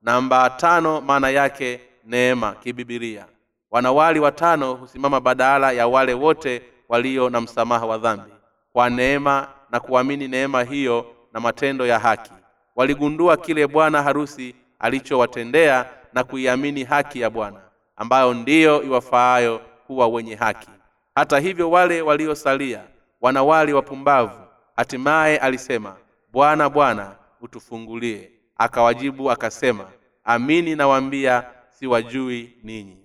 Namba 0.03 0.51
tano 0.51 1.01
maana 1.01 1.31
yake 1.31 1.81
neema 2.05 2.53
kibibilia. 2.53 3.27
Wanawali 3.71 4.21
watano 4.21 4.75
husimama 4.75 5.21
badala 5.21 5.73
ya 5.73 5.87
wale 5.87 6.15
wote 6.15 6.63
walio 6.89 7.31
na 7.31 7.41
msamaha 7.41 7.87
wa 7.87 7.99
dhambi. 7.99 8.31
Kwa 8.73 8.91
neema 8.91 9.49
na 9.71 9.81
kuamini 9.81 10.29
neema 10.29 10.63
hiyo 10.63 11.07
na 11.33 11.41
matendo 11.41 11.87
ya 11.87 11.99
haki 11.99 12.33
waligundua 12.77 13.37
kile 13.37 13.67
bwana 13.67 14.03
harusi 14.03 14.55
alichowatendea 14.79 15.87
na 16.13 16.25
kuiamini 16.25 16.85
haki 16.85 17.21
ya 17.21 17.31
bwana 17.31 17.61
ambayo 17.97 18.35
ndiyo 18.35 18.83
iwafaayo 18.83 19.61
kuwa 19.87 20.09
wenye 20.09 20.35
haki. 20.35 20.69
Hata 21.15 21.39
hivyo 21.39 21.71
wale 21.71 22.03
waliosalia 22.03 22.85
wanawali 23.21 23.73
wapumbavu. 23.73 24.39
Hatimaye 24.77 25.39
alisema 25.39 25.97
bwana 26.33 26.69
bwana 26.71 27.17
utufungulie. 27.41 28.31
Akawajibu 28.57 29.31
akasema 29.31 29.91
amini 30.25 30.77
nawaambia 30.77 31.45
siwajui 31.71 32.57
ninyi. 32.63 32.97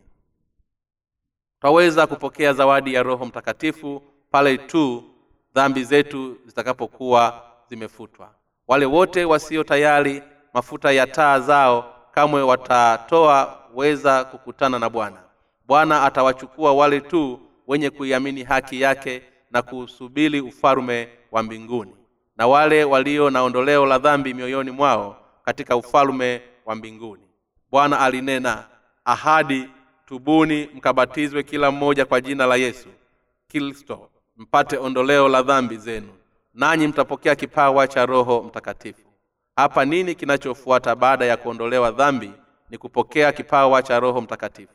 Twaweza 1.61 2.07
kupokea 2.07 2.53
zawadi 2.53 2.93
ya 2.93 3.03
roho 3.03 3.25
mtakatifu 3.25 4.01
pale 4.31 4.57
tu 4.57 5.03
dhambi 5.55 5.83
zetu 5.83 6.37
zitakapokuwa 6.45 7.43
zimefutwa. 7.69 8.29
Wale 8.67 8.85
wote 8.85 9.25
wasio 9.25 9.63
tayari 9.63 10.23
mafuta 10.53 10.91
ya 10.91 11.07
taa 11.07 11.39
zao 11.39 11.95
kamwe 12.11 12.41
watatoa 12.41 13.60
weza 13.75 14.23
kukutana 14.23 14.79
na 14.79 14.89
bwana. 14.89 15.17
Bwana 15.67 16.03
atawachukua 16.03 16.73
wale 16.73 17.01
tu 17.01 17.39
wenye 17.67 17.89
kuiamini 17.89 18.43
haki 18.43 18.81
yake 18.81 19.21
na 19.51 19.61
kuusubiri 19.61 20.41
ufalume 20.41 21.09
wa 21.31 21.43
mbinguni 21.43 21.95
na 22.37 22.47
wale 22.47 22.83
walio 22.83 23.29
na 23.29 23.43
ondoleo 23.43 23.85
la 23.85 23.97
dhambi 23.99 24.33
mioyoni 24.33 24.71
mwao 24.71 25.17
katika 25.45 25.75
ufalume 25.75 26.41
wa 26.65 26.75
mbinguni. 26.75 27.23
Bwana 27.71 27.99
alinena 27.99 28.65
ahadi 29.05 29.69
tubuni 30.05 30.69
mkabatizwe 30.75 31.43
kila 31.43 31.71
mmoja 31.71 32.05
kwa 32.05 32.21
jina 32.21 32.45
la 32.45 32.55
yesu 32.55 32.87
kristo 33.47 34.09
mpate 34.37 34.77
ondoleo 34.77 35.29
la 35.29 35.41
dhambi 35.41 35.77
zenu 35.77 36.09
nanyi 36.53 36.87
mtapokea 36.87 37.35
kipawa 37.35 37.87
cha 37.87 38.05
roho 38.05 38.43
mtakatifu. 38.43 39.07
Hapa 39.55 39.85
nini 39.85 40.15
kinachofuata 40.15 40.95
baada 40.95 41.25
ya 41.25 41.37
kuondolewa 41.37 41.91
dhambi 41.91 42.31
ni 42.71 42.77
kupokea 42.77 43.31
kipawa 43.31 43.83
cha 43.83 43.99
roho 43.99 44.21
mtakatifu. 44.21 44.73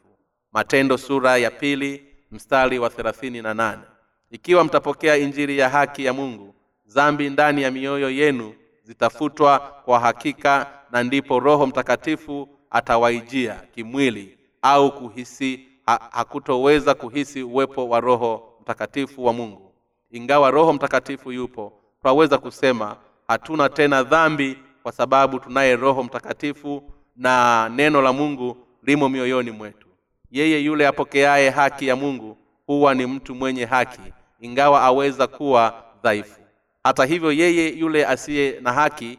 Matendo 0.52 0.98
sura 0.98 1.36
ya 1.36 1.50
pili 1.50 2.06
mstari 2.30 2.78
wa 2.78 2.90
thelathini 2.90 3.42
na 3.42 3.54
nane. 3.54 3.82
Ikiwa 4.30 4.64
mtapokea 4.64 5.16
injili 5.16 5.58
ya 5.58 5.68
haki 5.68 6.04
ya 6.04 6.12
mungu 6.12 6.54
zambi 6.86 7.30
ndani 7.30 7.62
ya 7.62 7.70
mioyo 7.70 8.10
yenu 8.10 8.54
zitafutwa 8.82 9.58
kwa 9.58 10.00
hakika 10.00 10.70
na 10.90 11.02
ndipo 11.02 11.40
roho 11.40 11.66
mtakatifu 11.66 12.48
atawaijia 12.70 13.54
kimwili 13.74 14.38
au 14.62 14.92
kuhisi 14.92 15.68
ha, 15.86 16.00
hakutoweza 16.12 16.94
kuhisi 16.94 17.42
uwepo 17.42 17.88
wa 17.88 18.00
roho 18.00 18.52
mtakatifu 18.60 19.24
wa 19.24 19.32
mungu. 19.32 19.72
Ingawa 20.10 20.50
roho 20.50 20.72
mtakatifu 20.72 21.32
yupo 21.32 21.72
twaweza 22.02 22.38
kusema 22.38 22.96
hatuna 23.28 23.68
tena 23.68 24.02
dhambi 24.02 24.58
kwa 24.82 24.92
sababu 24.92 25.38
tunaye 25.38 25.76
roho 25.76 26.02
mtakatifu 26.02 26.82
na 27.16 27.68
neno 27.68 28.02
la 28.02 28.12
mungu 28.12 28.56
limo 28.82 29.08
mioyoni 29.08 29.50
mwetu. 29.50 29.86
Yeye 30.30 30.60
yule 30.60 30.86
apokeaye 30.86 31.50
haki 31.50 31.86
ya 31.86 31.96
mungu 31.96 32.38
huwa 32.66 32.94
ni 32.94 33.06
mtu 33.06 33.34
mwenye 33.34 33.64
haki 33.64 34.00
ingawa 34.40 34.82
aweza 34.82 35.26
kuwa 35.26 35.84
dhaifu. 36.02 36.40
Hata 36.84 37.04
hivyo 37.04 37.32
yeye 37.32 37.68
yule 37.68 38.06
asiye 38.06 38.60
na 38.60 38.72
haki 38.72 39.18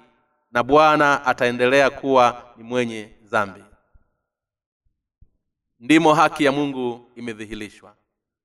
na 0.51 0.63
bwana 0.63 1.25
ataendelea 1.25 1.89
kuwa 1.89 2.43
ni 2.57 2.63
mwenye 2.63 3.09
dhambi. 3.23 3.63
Ndimo 5.79 6.13
haki 6.13 6.43
ya 6.43 6.51
mungu 6.51 7.11
imedhihirishwa. 7.15 7.95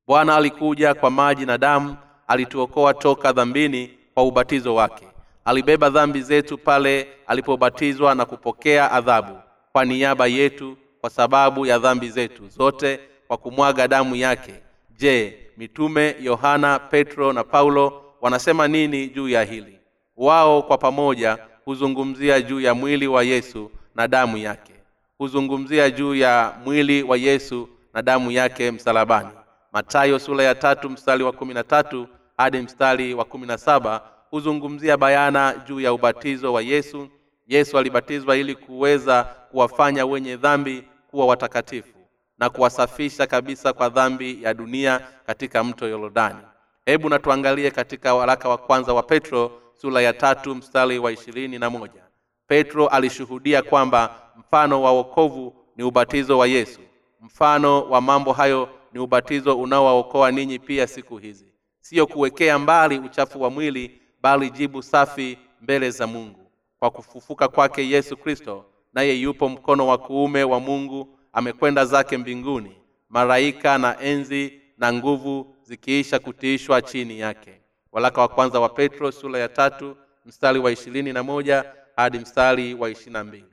Bwana 0.07 0.37
alikuja 0.37 0.95
kwa 0.95 1.11
maji 1.11 1.47
na 1.47 1.59
damu 1.59 1.97
alituokoa 2.29 2.95
toka 2.95 3.33
dhambini 3.33 3.99
kwa 4.15 4.23
ubatizo 4.23 4.75
wake 4.75 5.09
alibeba 5.45 5.91
dhambi 5.91 6.23
zetu 6.23 6.59
pale 6.59 7.09
alipobatizwa 7.27 8.15
na 8.15 8.25
kupokea 8.25 8.93
adhabu 8.93 9.39
kwa 9.73 9.85
niaba 9.85 10.27
yetu 10.27 10.77
kwa 11.01 11.11
sababu 11.11 11.67
ya 11.67 11.79
dhambi 11.79 12.09
zetu 12.11 12.49
zote 12.49 13.01
kwa 13.29 13.37
kumwaga 13.37 13.89
damu 13.89 14.17
yake. 14.17 14.55
Je 14.99 15.39
mitume 15.57 16.17
yohana 16.21 16.79
petro 16.79 17.33
na 17.33 17.45
paulo 17.45 18.03
wanasema 18.21 18.69
nini 18.69 19.09
juu 19.09 19.29
ya 19.29 19.45
hili? 19.45 19.79
Wao 20.17 20.63
kwa 20.63 20.79
pamoja 20.79 21.39
huzungumzia 21.65 22.41
juu 22.41 22.61
ya 22.61 22.75
mwili 22.75 23.07
wa 23.07 23.23
yesu 23.23 23.71
na 23.95 24.09
damu 24.09 24.37
yake. 24.39 24.73
Huzungumzia 25.19 25.91
juu 25.91 26.15
ya 26.15 26.55
mwili 26.65 27.03
wa 27.03 27.17
yesu 27.17 27.69
na 27.95 28.03
damu 28.03 28.31
yake 28.31 28.71
msalabani. 28.71 29.29
Matayo 29.73 30.19
sura 30.19 30.45
ya 30.45 30.55
tatu 30.55 30.91
mstari 30.91 31.25
wa 31.25 31.33
kumi 31.33 31.55
na 31.55 31.65
tatu 31.65 32.07
hadi 32.37 32.59
mstari 32.59 33.15
wa 33.15 33.25
kumi 33.25 33.47
na 33.47 33.59
saba 33.59 34.03
huzungumzia 34.33 34.97
bayana 34.97 35.55
juu 35.69 35.81
ya 35.81 35.93
ubatizo 35.93 36.53
wa 36.53 36.63
yesu. 36.63 37.09
Yesu 37.47 37.79
alibatizwa 37.79 38.37
ili 38.37 38.55
kuweza 38.55 39.25
kuwafanya 39.25 40.07
wenye 40.07 40.37
dhambi 40.37 40.85
kuwa 41.11 41.27
watakatifu 41.27 41.99
na 42.39 42.51
kuwasafisha 42.51 43.27
kabisa 43.27 43.73
kwa 43.73 43.89
dhambi 43.89 44.43
ya 44.43 44.55
dunia 44.55 45.01
katika 45.27 45.65
mto 45.65 45.89
yorodani 45.89 46.39
hebu 46.87 47.09
na 47.09 47.19
tuangalie 47.19 47.71
katika 47.71 48.15
waraka 48.15 48.49
wa 48.49 48.59
kwanza 48.59 48.93
wa 48.95 49.03
petro 49.03 49.53
sura 49.75 50.01
ya 50.03 50.13
tatu 50.13 50.55
mstari 50.55 50.99
wa 50.99 51.13
ishirini 51.13 51.59
na 51.59 51.71
moja. 51.71 52.03
Petro 52.47 52.87
alishuhudia 52.87 53.63
kwamba 53.63 54.23
mfano 54.37 54.83
wa 54.83 54.93
wokovu 54.93 55.55
ni 55.77 55.85
ubatizo 55.85 56.39
wa 56.39 56.47
yesu. 56.47 56.81
Mfano 57.21 57.83
wa 57.91 58.01
mambo 58.01 58.33
hayo 58.33 58.69
ni 58.93 59.01
ubatizo 59.01 59.59
unaowaokoa 59.59 60.31
ninyi 60.31 60.59
pia 60.59 60.87
siku 60.87 61.17
hizi. 61.19 61.47
Siyo 61.81 62.07
kuwekea 62.07 62.59
mbali 62.59 62.99
uchafu 62.99 63.43
wa 63.43 63.51
mwili 63.51 64.02
bali 64.23 64.51
jibu 64.51 64.83
safi 64.83 65.39
mbele 65.61 65.91
za 65.91 66.07
mungu. 66.07 66.51
Kwa 66.79 66.91
kufufuka 66.91 67.49
kwake 67.49 67.89
yesu 67.89 68.17
kristo 68.17 68.65
naye 68.93 69.15
yupo 69.21 69.49
mkono 69.49 69.87
wa 69.87 69.99
kuume 69.99 70.45
wa 70.45 70.61
mungu 70.61 71.19
amekwenda 71.33 71.85
zake 71.85 72.17
mbinguni. 72.19 72.77
Malaika 73.09 73.79
na 73.79 74.01
enzi 74.01 74.61
na 74.79 74.93
nguvu 74.93 75.57
zikiisha 75.63 76.19
kutiishwa 76.19 76.83
chini 76.83 77.19
yake. 77.21 77.61
Walaka 77.93 78.21
wa 78.21 78.29
kwanza 78.29 78.61
wa 78.61 78.69
petro 78.69 79.13
sura 79.13 79.39
ya 79.39 79.49
tatu 79.49 79.97
mstari 80.27 80.59
wa 80.59 80.73
ishirini 80.73 81.13
na 81.13 81.23
moja 81.23 81.65
hadi 81.97 82.19
mstari 82.19 82.75
wa 82.75 82.91
ishirini 82.91 83.23
mbili. 83.23 83.45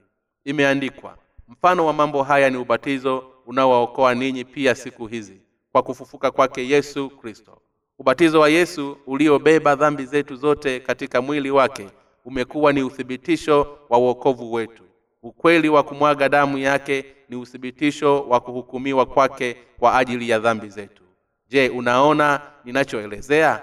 Imeandikwa 0.45 1.17
mfano 1.47 1.85
wa 1.85 1.93
mambo 1.93 2.23
haya 2.23 2.49
ni 2.49 2.57
ubatizo 2.57 3.31
unaowaokoa 3.45 4.15
ninyi 4.15 4.45
pia 4.45 4.75
siku 4.75 5.07
hizi 5.07 5.41
kwa 5.71 5.83
kufufuka 5.83 6.31
kwake 6.31 6.67
yesu 6.69 7.09
kristo 7.09 7.61
ubatizo 7.99 8.39
wa 8.39 8.49
yesu 8.49 8.97
uliobeba 9.07 9.75
dhambi 9.75 10.05
zetu 10.05 10.35
zote 10.35 10.79
katika 10.79 11.21
mwili 11.21 11.51
wake 11.51 11.87
umekuwa 12.25 12.73
ni 12.73 12.83
uthibitisho 12.83 13.77
wa 13.89 13.97
uokovu 13.97 14.53
wetu. 14.53 14.83
Ukweli 15.23 15.69
wa 15.69 15.83
kumwaga 15.83 16.29
damu 16.29 16.57
yake 16.57 17.05
ni 17.29 17.35
uthibitisho 17.35 18.21
wa 18.21 18.39
kuhukumiwa 18.39 19.05
kwake 19.05 19.57
kwa 19.79 19.97
ajili 19.97 20.29
ya 20.29 20.39
dhambi 20.39 20.69
zetu. 20.69 21.03
Je 21.49 21.69
unaona 21.69 22.41
ninachoelezea? 22.65 23.61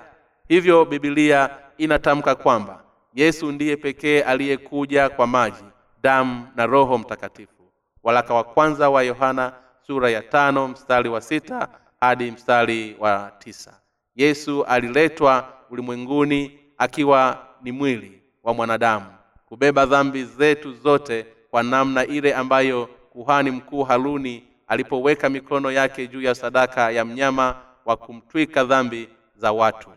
Hivyo 0.48 0.84
bibilia 0.84 1.50
inatamka 1.78 2.34
kwamba 2.34 2.84
yesu 3.14 3.52
ndiye 3.52 3.76
pekee 3.76 4.20
aliyekuja 4.22 5.08
kwa 5.08 5.26
maji 5.26 5.64
damu 6.02 6.48
na 6.56 6.66
roho 6.66 6.98
mtakatifu. 6.98 7.52
Waraka 8.02 8.34
wa 8.34 8.44
kwanza 8.44 8.90
wa 8.90 9.02
yohana 9.02 9.52
sura 9.86 10.10
ya 10.10 10.22
tano 10.22 10.68
mstari 10.68 11.08
wa 11.08 11.20
sita 11.20 11.68
hadi 12.00 12.30
mstari 12.30 12.96
wa 12.98 13.32
tisa 13.38 13.80
yesu 14.16 14.64
aliletwa 14.64 15.52
ulimwenguni 15.70 16.58
akiwa 16.78 17.46
ni 17.62 17.72
mwili 17.72 18.22
wa 18.42 18.54
mwanadamu 18.54 19.06
kubeba 19.48 19.86
dhambi 19.86 20.24
zetu 20.24 20.72
zote 20.72 21.26
kwa 21.50 21.62
namna 21.62 22.06
ile 22.06 22.34
ambayo 22.34 22.86
kuhani 22.86 23.50
mkuu 23.50 23.82
haruni 23.84 24.44
alipoweka 24.66 25.28
mikono 25.28 25.70
yake 25.72 26.06
juu 26.06 26.22
ya 26.22 26.34
sadaka 26.34 26.90
ya 26.90 27.04
mnyama 27.04 27.56
wa 27.84 27.96
kumtwika 27.96 28.64
dhambi 28.64 29.08
za 29.36 29.52
watu. 29.52 29.90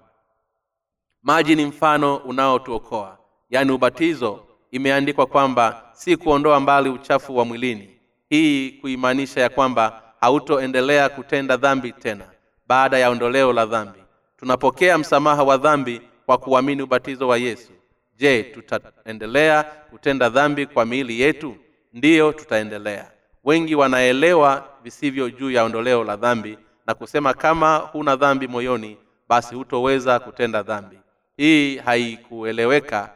Maji 1.23 1.55
ni 1.55 1.65
mfano 1.65 2.15
unaotuokoa 2.17 3.17
yaani 3.49 3.71
ubatizo. 3.71 4.45
Imeandikwa 4.71 5.25
kwamba 5.25 5.89
si 5.93 6.17
kuondoa 6.17 6.59
mbali 6.59 6.89
uchafu 6.89 7.37
wa 7.37 7.45
mwilini. 7.45 7.99
Hii 8.29 8.71
kuimaanisha 8.71 9.41
ya 9.41 9.49
kwamba 9.49 10.01
hautoendelea 10.21 11.09
kutenda 11.09 11.57
dhambi 11.57 11.91
tena 11.91 12.25
baada 12.67 12.97
ya 12.99 13.09
ondoleo 13.09 13.53
la 13.53 13.65
dhambi 13.65 13.98
tunapokea 14.39 14.97
msamaha 14.97 15.43
wa 15.43 15.57
dhambi 15.57 16.01
kwa 16.25 16.37
kuamini 16.37 16.81
ubatizo 16.81 17.27
wa 17.27 17.37
yesu. 17.37 17.71
Je 18.17 18.43
tutaendelea 18.43 19.63
kutenda 19.63 20.29
dhambi 20.29 20.65
kwa 20.65 20.85
miili 20.85 21.21
yetu? 21.21 21.55
Ndiyo 21.93 22.31
tutaendelea. 22.31 23.11
Wengi 23.43 23.75
wanaelewa 23.75 24.69
visivyo 24.83 25.29
juu 25.29 25.51
ya 25.51 25.63
ondoleo 25.63 26.03
la 26.03 26.15
dhambi 26.15 26.57
na 26.87 26.93
kusema 26.93 27.33
kama 27.33 27.77
huna 27.77 28.15
dhambi 28.15 28.47
moyoni 28.47 28.97
basi 29.29 29.55
hutoweza 29.55 30.19
kutenda 30.19 30.63
dhambi. 30.63 30.99
Hii 31.37 31.77
haikueleweka 31.77 33.09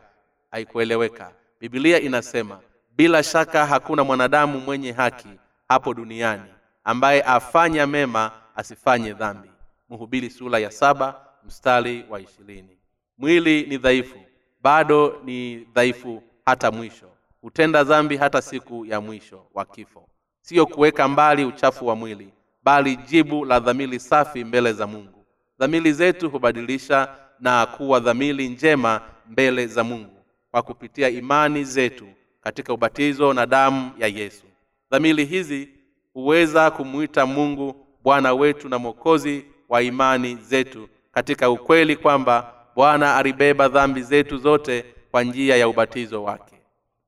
haikueleweka. 0.52 1.32
Bibilia 1.60 2.00
inasema 2.02 2.60
bila 2.96 3.24
shaka 3.24 3.66
hakuna 3.66 4.04
mwanadamu 4.04 4.60
mwenye 4.60 4.92
haki 4.92 5.28
hapo 5.70 5.94
duniani 5.94 6.44
ambaye 6.84 7.22
afanya 7.24 7.88
mema 7.88 8.32
asifanye 8.56 9.14
dhambi 9.14 9.50
mhubiri 9.89 10.30
sura 10.30 10.60
ya 10.60 10.72
saba 10.72 11.26
mstari 11.46 12.06
wa 12.10 12.22
ishirini. 12.22 12.78
Mwili 13.17 13.65
ni 13.65 13.78
dhaifu 13.78 14.19
bado 14.62 15.22
ni 15.26 15.56
dhaifu 15.56 16.24
hata 16.46 16.72
mwisho. 16.72 17.10
Hutenda 17.41 17.84
dhambi 17.84 18.17
hata 18.17 18.41
siku 18.41 18.86
ya 18.86 19.02
mwisho 19.02 19.46
wa 19.54 19.65
kifo. 19.65 20.08
Siyo 20.41 20.65
kuweka 20.65 21.08
mbali 21.08 21.46
uchafu 21.46 21.88
wa 21.88 21.96
mwili 21.96 22.34
bali 22.63 22.96
jibu 22.96 23.46
la 23.46 23.60
dhamili 23.60 24.00
safi 24.00 24.43
mbele 24.43 24.74
za 24.74 24.88
mungu. 24.88 25.26
Dhamili 25.60 25.93
zetu 25.93 26.30
hubadilisha 26.30 27.15
na 27.39 27.65
kuwa 27.65 28.00
dhamili 28.00 28.50
njema 28.50 29.02
mbele 29.30 29.67
za 29.67 29.84
mungu 29.84 30.17
kwa 30.52 30.62
kupitia 30.62 31.10
imani 31.10 31.63
zetu 31.63 32.08
katika 32.41 32.74
ubatizo 32.74 33.34
na 33.34 33.46
damu 33.46 33.91
ya 33.98 34.08
yesu. 34.08 34.43
Dhamili 34.91 35.26
hizi 35.26 35.69
huweza 36.13 36.72
kumwita 36.72 37.26
mungu 37.26 37.86
bwana 38.04 38.34
wetu 38.34 38.69
na 38.69 38.80
mwokozi 38.80 39.46
wa 39.74 39.82
imani 39.82 40.36
zetu 40.36 40.90
katika 41.12 41.50
ukweli 41.50 41.96
kwamba 41.96 42.54
bwana 42.76 43.16
alibeba 43.16 43.68
dhambi 43.68 44.02
zetu 44.02 44.38
zote 44.38 44.86
kwa 45.12 45.24
njia 45.24 45.56
ya 45.58 45.67
ubatizo 45.67 46.24
wake. 46.24 46.56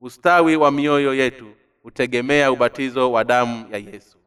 Ustawi 0.01 0.55
wa 0.55 0.71
mioyo 0.71 1.13
yetu 1.13 1.45
hutegemea 1.83 2.51
ubatizo 2.51 3.11
wa 3.11 3.23
damu 3.23 3.65
ya 3.71 3.77
yesu. 3.77 4.17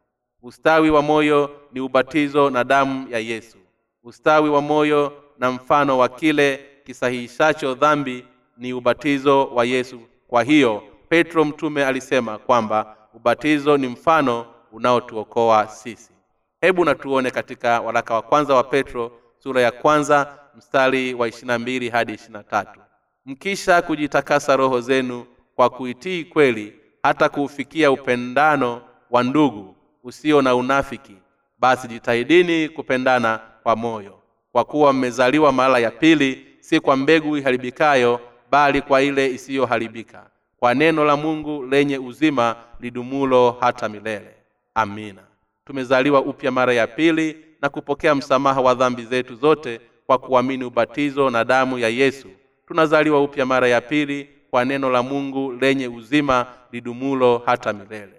Ustawi 0.42 0.90
wa 0.90 1.02
moyo 1.02 1.50
ni 1.72 1.80
ubatizo 1.80 2.50
na 2.50 2.64
damu 2.64 3.08
ya 3.10 3.18
yesu. 3.18 3.58
Ustawi 4.04 4.48
wa 4.48 4.60
moyo 4.60 5.12
na 5.38 5.50
mfano 5.50 5.98
wa 5.98 6.08
kile 6.08 6.60
kisahihishacho 6.84 7.74
dhambi 7.74 8.24
ni 8.58 8.72
ubatizo 8.72 9.46
wa 9.46 9.64
yesu. 9.64 10.00
Kwa 10.28 10.42
hiyo 10.42 10.82
petro 11.08 11.44
mtume 11.44 11.84
alisema 11.84 12.38
kwamba 12.38 12.96
ubatizo 13.14 13.76
ni 13.76 13.86
mfano 13.86 14.46
unaotuokoa 14.72 15.66
sisi 15.68 16.10
hebu 16.60 16.84
natuone 16.84 17.30
katika 17.30 17.80
waraka 17.80 18.14
wa 18.14 18.22
kwanza 18.22 18.54
wa 18.54 18.64
petro 18.64 19.12
sura 19.38 19.60
ya 19.62 19.70
kwanza 19.70 20.38
mstari 20.56 21.14
wa 21.14 21.28
ishirina 21.28 21.58
mbili 21.58 21.88
hadi 21.88 22.12
ishirina 22.14 22.42
tatu. 22.42 22.80
Mkisha 23.26 23.82
kujitakasa 23.82 24.56
roho 24.56 24.80
zenu 24.80 25.26
kwa 25.56 25.70
kuitii 25.70 26.24
kweli 26.24 26.74
hata 27.02 27.28
kuufikia 27.28 27.90
upendano 27.90 28.82
wa 29.10 29.22
ndugu 29.22 29.76
usio 30.04 30.42
na 30.42 30.54
unafiki 30.54 31.16
basi 31.58 31.88
jitahidini 31.88 32.68
kupendana 32.68 33.40
kwa 33.62 33.76
moyo. 33.76 34.18
Kwa 34.52 34.64
kuwa 34.64 34.92
mmezaliwa 34.92 35.52
mara 35.52 35.78
ya 35.78 35.90
pili 35.90 36.46
si 36.60 36.80
kwa 36.80 36.96
mbegu 36.96 37.36
iharibikayo 37.36 38.20
bali 38.50 38.82
kwa 38.82 39.02
ile 39.02 39.26
isiyoharibika 39.30 40.26
kwa 40.56 40.74
neno 40.74 41.04
la 41.04 41.16
mungu 41.16 41.66
lenye 41.66 41.98
uzima 41.98 42.56
lidumulo 42.80 43.56
hata 43.60 43.88
milele. 43.88 44.34
Amina 44.74 45.27
tumezaliwa 45.68 46.20
upya 46.22 46.50
mara 46.50 46.72
ya 46.74 46.86
pili 46.86 47.36
na 47.62 47.68
kupokea 47.68 48.14
msamaha 48.14 48.60
wa 48.60 48.74
dhambi 48.74 49.02
zetu 49.02 49.34
zote 49.34 49.80
kwa 50.06 50.18
kuamini 50.18 50.64
ubatizo 50.64 51.30
na 51.30 51.44
damu 51.44 51.78
ya 51.78 51.88
yesu. 51.88 52.28
Tunazaliwa 52.66 53.22
upya 53.22 53.46
mara 53.46 53.68
ya 53.68 53.80
pili 53.80 54.28
kwa 54.50 54.64
neno 54.64 54.90
la 54.90 55.02
mungu 55.02 55.52
lenye 55.52 55.88
uzima 55.88 56.46
lidumulo 56.72 57.42
hata 57.46 57.72
milele. 57.72 58.12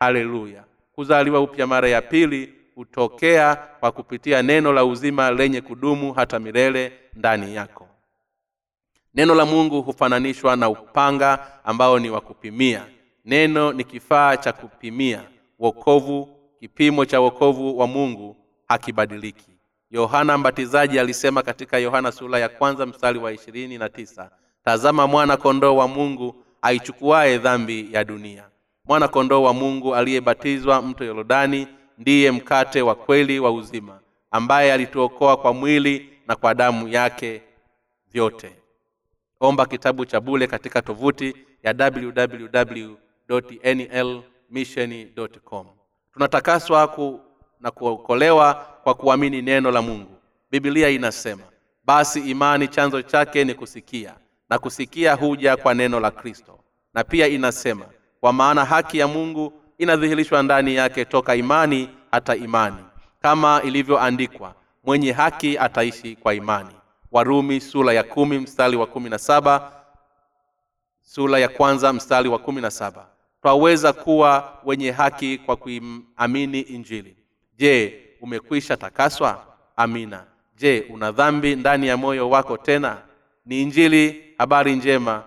Haleluya. 0.00 0.64
Kuzaliwa 0.94 1.40
upya 1.40 1.66
mara 1.66 1.88
ya 1.88 2.02
pili 2.02 2.52
hutokea 2.74 3.56
kwa 3.80 3.92
kupitia 3.92 4.42
neno 4.42 4.72
la 4.72 4.84
uzima 4.84 5.30
lenye 5.30 5.60
kudumu 5.60 6.12
hata 6.12 6.38
milele 6.38 6.92
ndani 7.14 7.54
yako. 7.54 7.88
Neno 9.14 9.34
la 9.34 9.46
mungu 9.46 9.82
hufananishwa 9.82 10.56
na 10.56 10.68
upanga 10.68 11.46
ambao 11.64 11.98
ni 11.98 12.10
wa 12.10 12.20
kupimia. 12.20 12.86
Neno 13.24 13.72
ni 13.72 13.84
kifaa 13.84 14.36
cha 14.36 14.52
kupimia. 14.52 15.22
Wokovu 15.58 16.35
kipimo 16.60 17.04
cha 17.04 17.20
wokovu 17.20 17.78
wa 17.78 17.86
mungu 17.86 18.36
hakibadiliki. 18.68 19.50
Yohana 19.90 20.38
mbatizaji 20.38 20.98
alisema 20.98 21.42
katika 21.42 21.78
yohana 21.78 22.12
sura 22.12 22.38
ya 22.38 22.48
kwanza 22.48 22.86
mstari 22.86 23.18
wa 23.18 23.32
ishirini 23.32 23.78
na 23.78 23.88
tisa 23.88 24.30
tazama 24.64 25.06
mwana 25.06 25.36
kondoo 25.36 25.76
wa 25.76 25.88
mungu 25.88 26.34
aichukuaye 26.62 27.38
dhambi 27.38 27.88
ya 27.92 28.04
dunia. 28.04 28.44
Mwana 28.84 29.08
kondoo 29.08 29.42
wa 29.42 29.52
mungu 29.54 29.94
aliyebatizwa 29.94 30.82
mto 30.82 31.04
yorodani 31.04 31.68
ndiye 31.98 32.30
mkate 32.30 32.82
wa 32.82 32.94
kweli 32.94 33.40
wa 33.40 33.50
uzima 33.52 34.00
ambaye 34.30 34.72
alituokoa 34.72 35.36
kwa 35.36 35.52
mwili 35.54 36.10
na 36.26 36.36
kwa 36.36 36.54
damu 36.54 36.88
yake 36.88 37.42
vyote. 38.12 38.56
Omba 39.40 39.66
kitabu 39.66 40.04
cha 40.06 40.20
bule 40.20 40.46
katika 40.46 40.82
tovuti 40.82 41.34
ya 41.62 41.74
www 41.92 42.96
nlmission 44.50 45.06
com 45.44 45.66
tunatakaswa 46.16 46.88
ku, 46.88 47.20
na 47.60 47.70
kuokolewa 47.70 48.54
kwa 48.82 48.94
kuamini 48.94 49.42
neno 49.42 49.70
la 49.70 49.82
mungu. 49.82 50.16
Bibilia 50.50 50.88
inasema 50.88 51.42
basi 51.84 52.20
imani 52.20 52.68
chanzo 52.68 53.02
chake 53.02 53.44
ni 53.44 53.54
kusikia 53.54 54.14
na 54.50 54.58
kusikia 54.58 55.14
huja 55.14 55.56
kwa 55.56 55.74
neno 55.74 56.00
la 56.00 56.10
kristo. 56.10 56.58
Na 56.94 57.04
pia 57.04 57.26
inasema 57.26 57.84
kwa 58.20 58.32
maana 58.32 58.64
haki 58.64 58.98
ya 58.98 59.08
mungu 59.08 59.52
inadhihirishwa 59.78 60.42
ndani 60.42 60.74
yake 60.74 61.04
toka 61.04 61.34
imani 61.34 61.90
hata 62.10 62.36
imani 62.36 62.84
kama 63.22 63.62
ilivyoandikwa 63.62 64.54
mwenye 64.84 65.12
haki 65.12 65.58
ataishi 65.58 66.16
kwa 66.16 66.34
imani. 66.34 66.74
Warumi 67.12 67.60
sura 67.60 67.92
ya 67.92 68.02
kumi 68.02 68.38
mstari 68.38 68.76
wa 68.76 68.86
kumi 68.86 69.10
na 69.10 69.18
saba 69.18 69.72
sura 71.02 71.38
ya 71.38 71.48
kwanza 71.48 71.92
mstari 71.92 72.28
wa 72.28 72.38
kumi 72.38 72.60
na 72.60 72.70
saba 72.70 73.06
twaweza 73.46 73.92
kuwa 73.92 74.58
wenye 74.64 74.90
haki 74.90 75.38
kwa 75.38 75.56
kuiamini 75.56 76.60
injili. 76.60 77.16
Je 77.58 78.00
umekwisha 78.20 78.76
takaswa? 78.76 79.46
Amina. 79.76 80.24
Je 80.56 80.86
una 80.90 81.12
dhambi 81.12 81.56
ndani 81.56 81.86
ya 81.86 81.96
moyo 81.96 82.30
wako 82.30 82.56
tena? 82.56 82.98
Ni 83.44 83.62
injili 83.62 84.24
habari 84.38 84.76
njema 84.76 85.22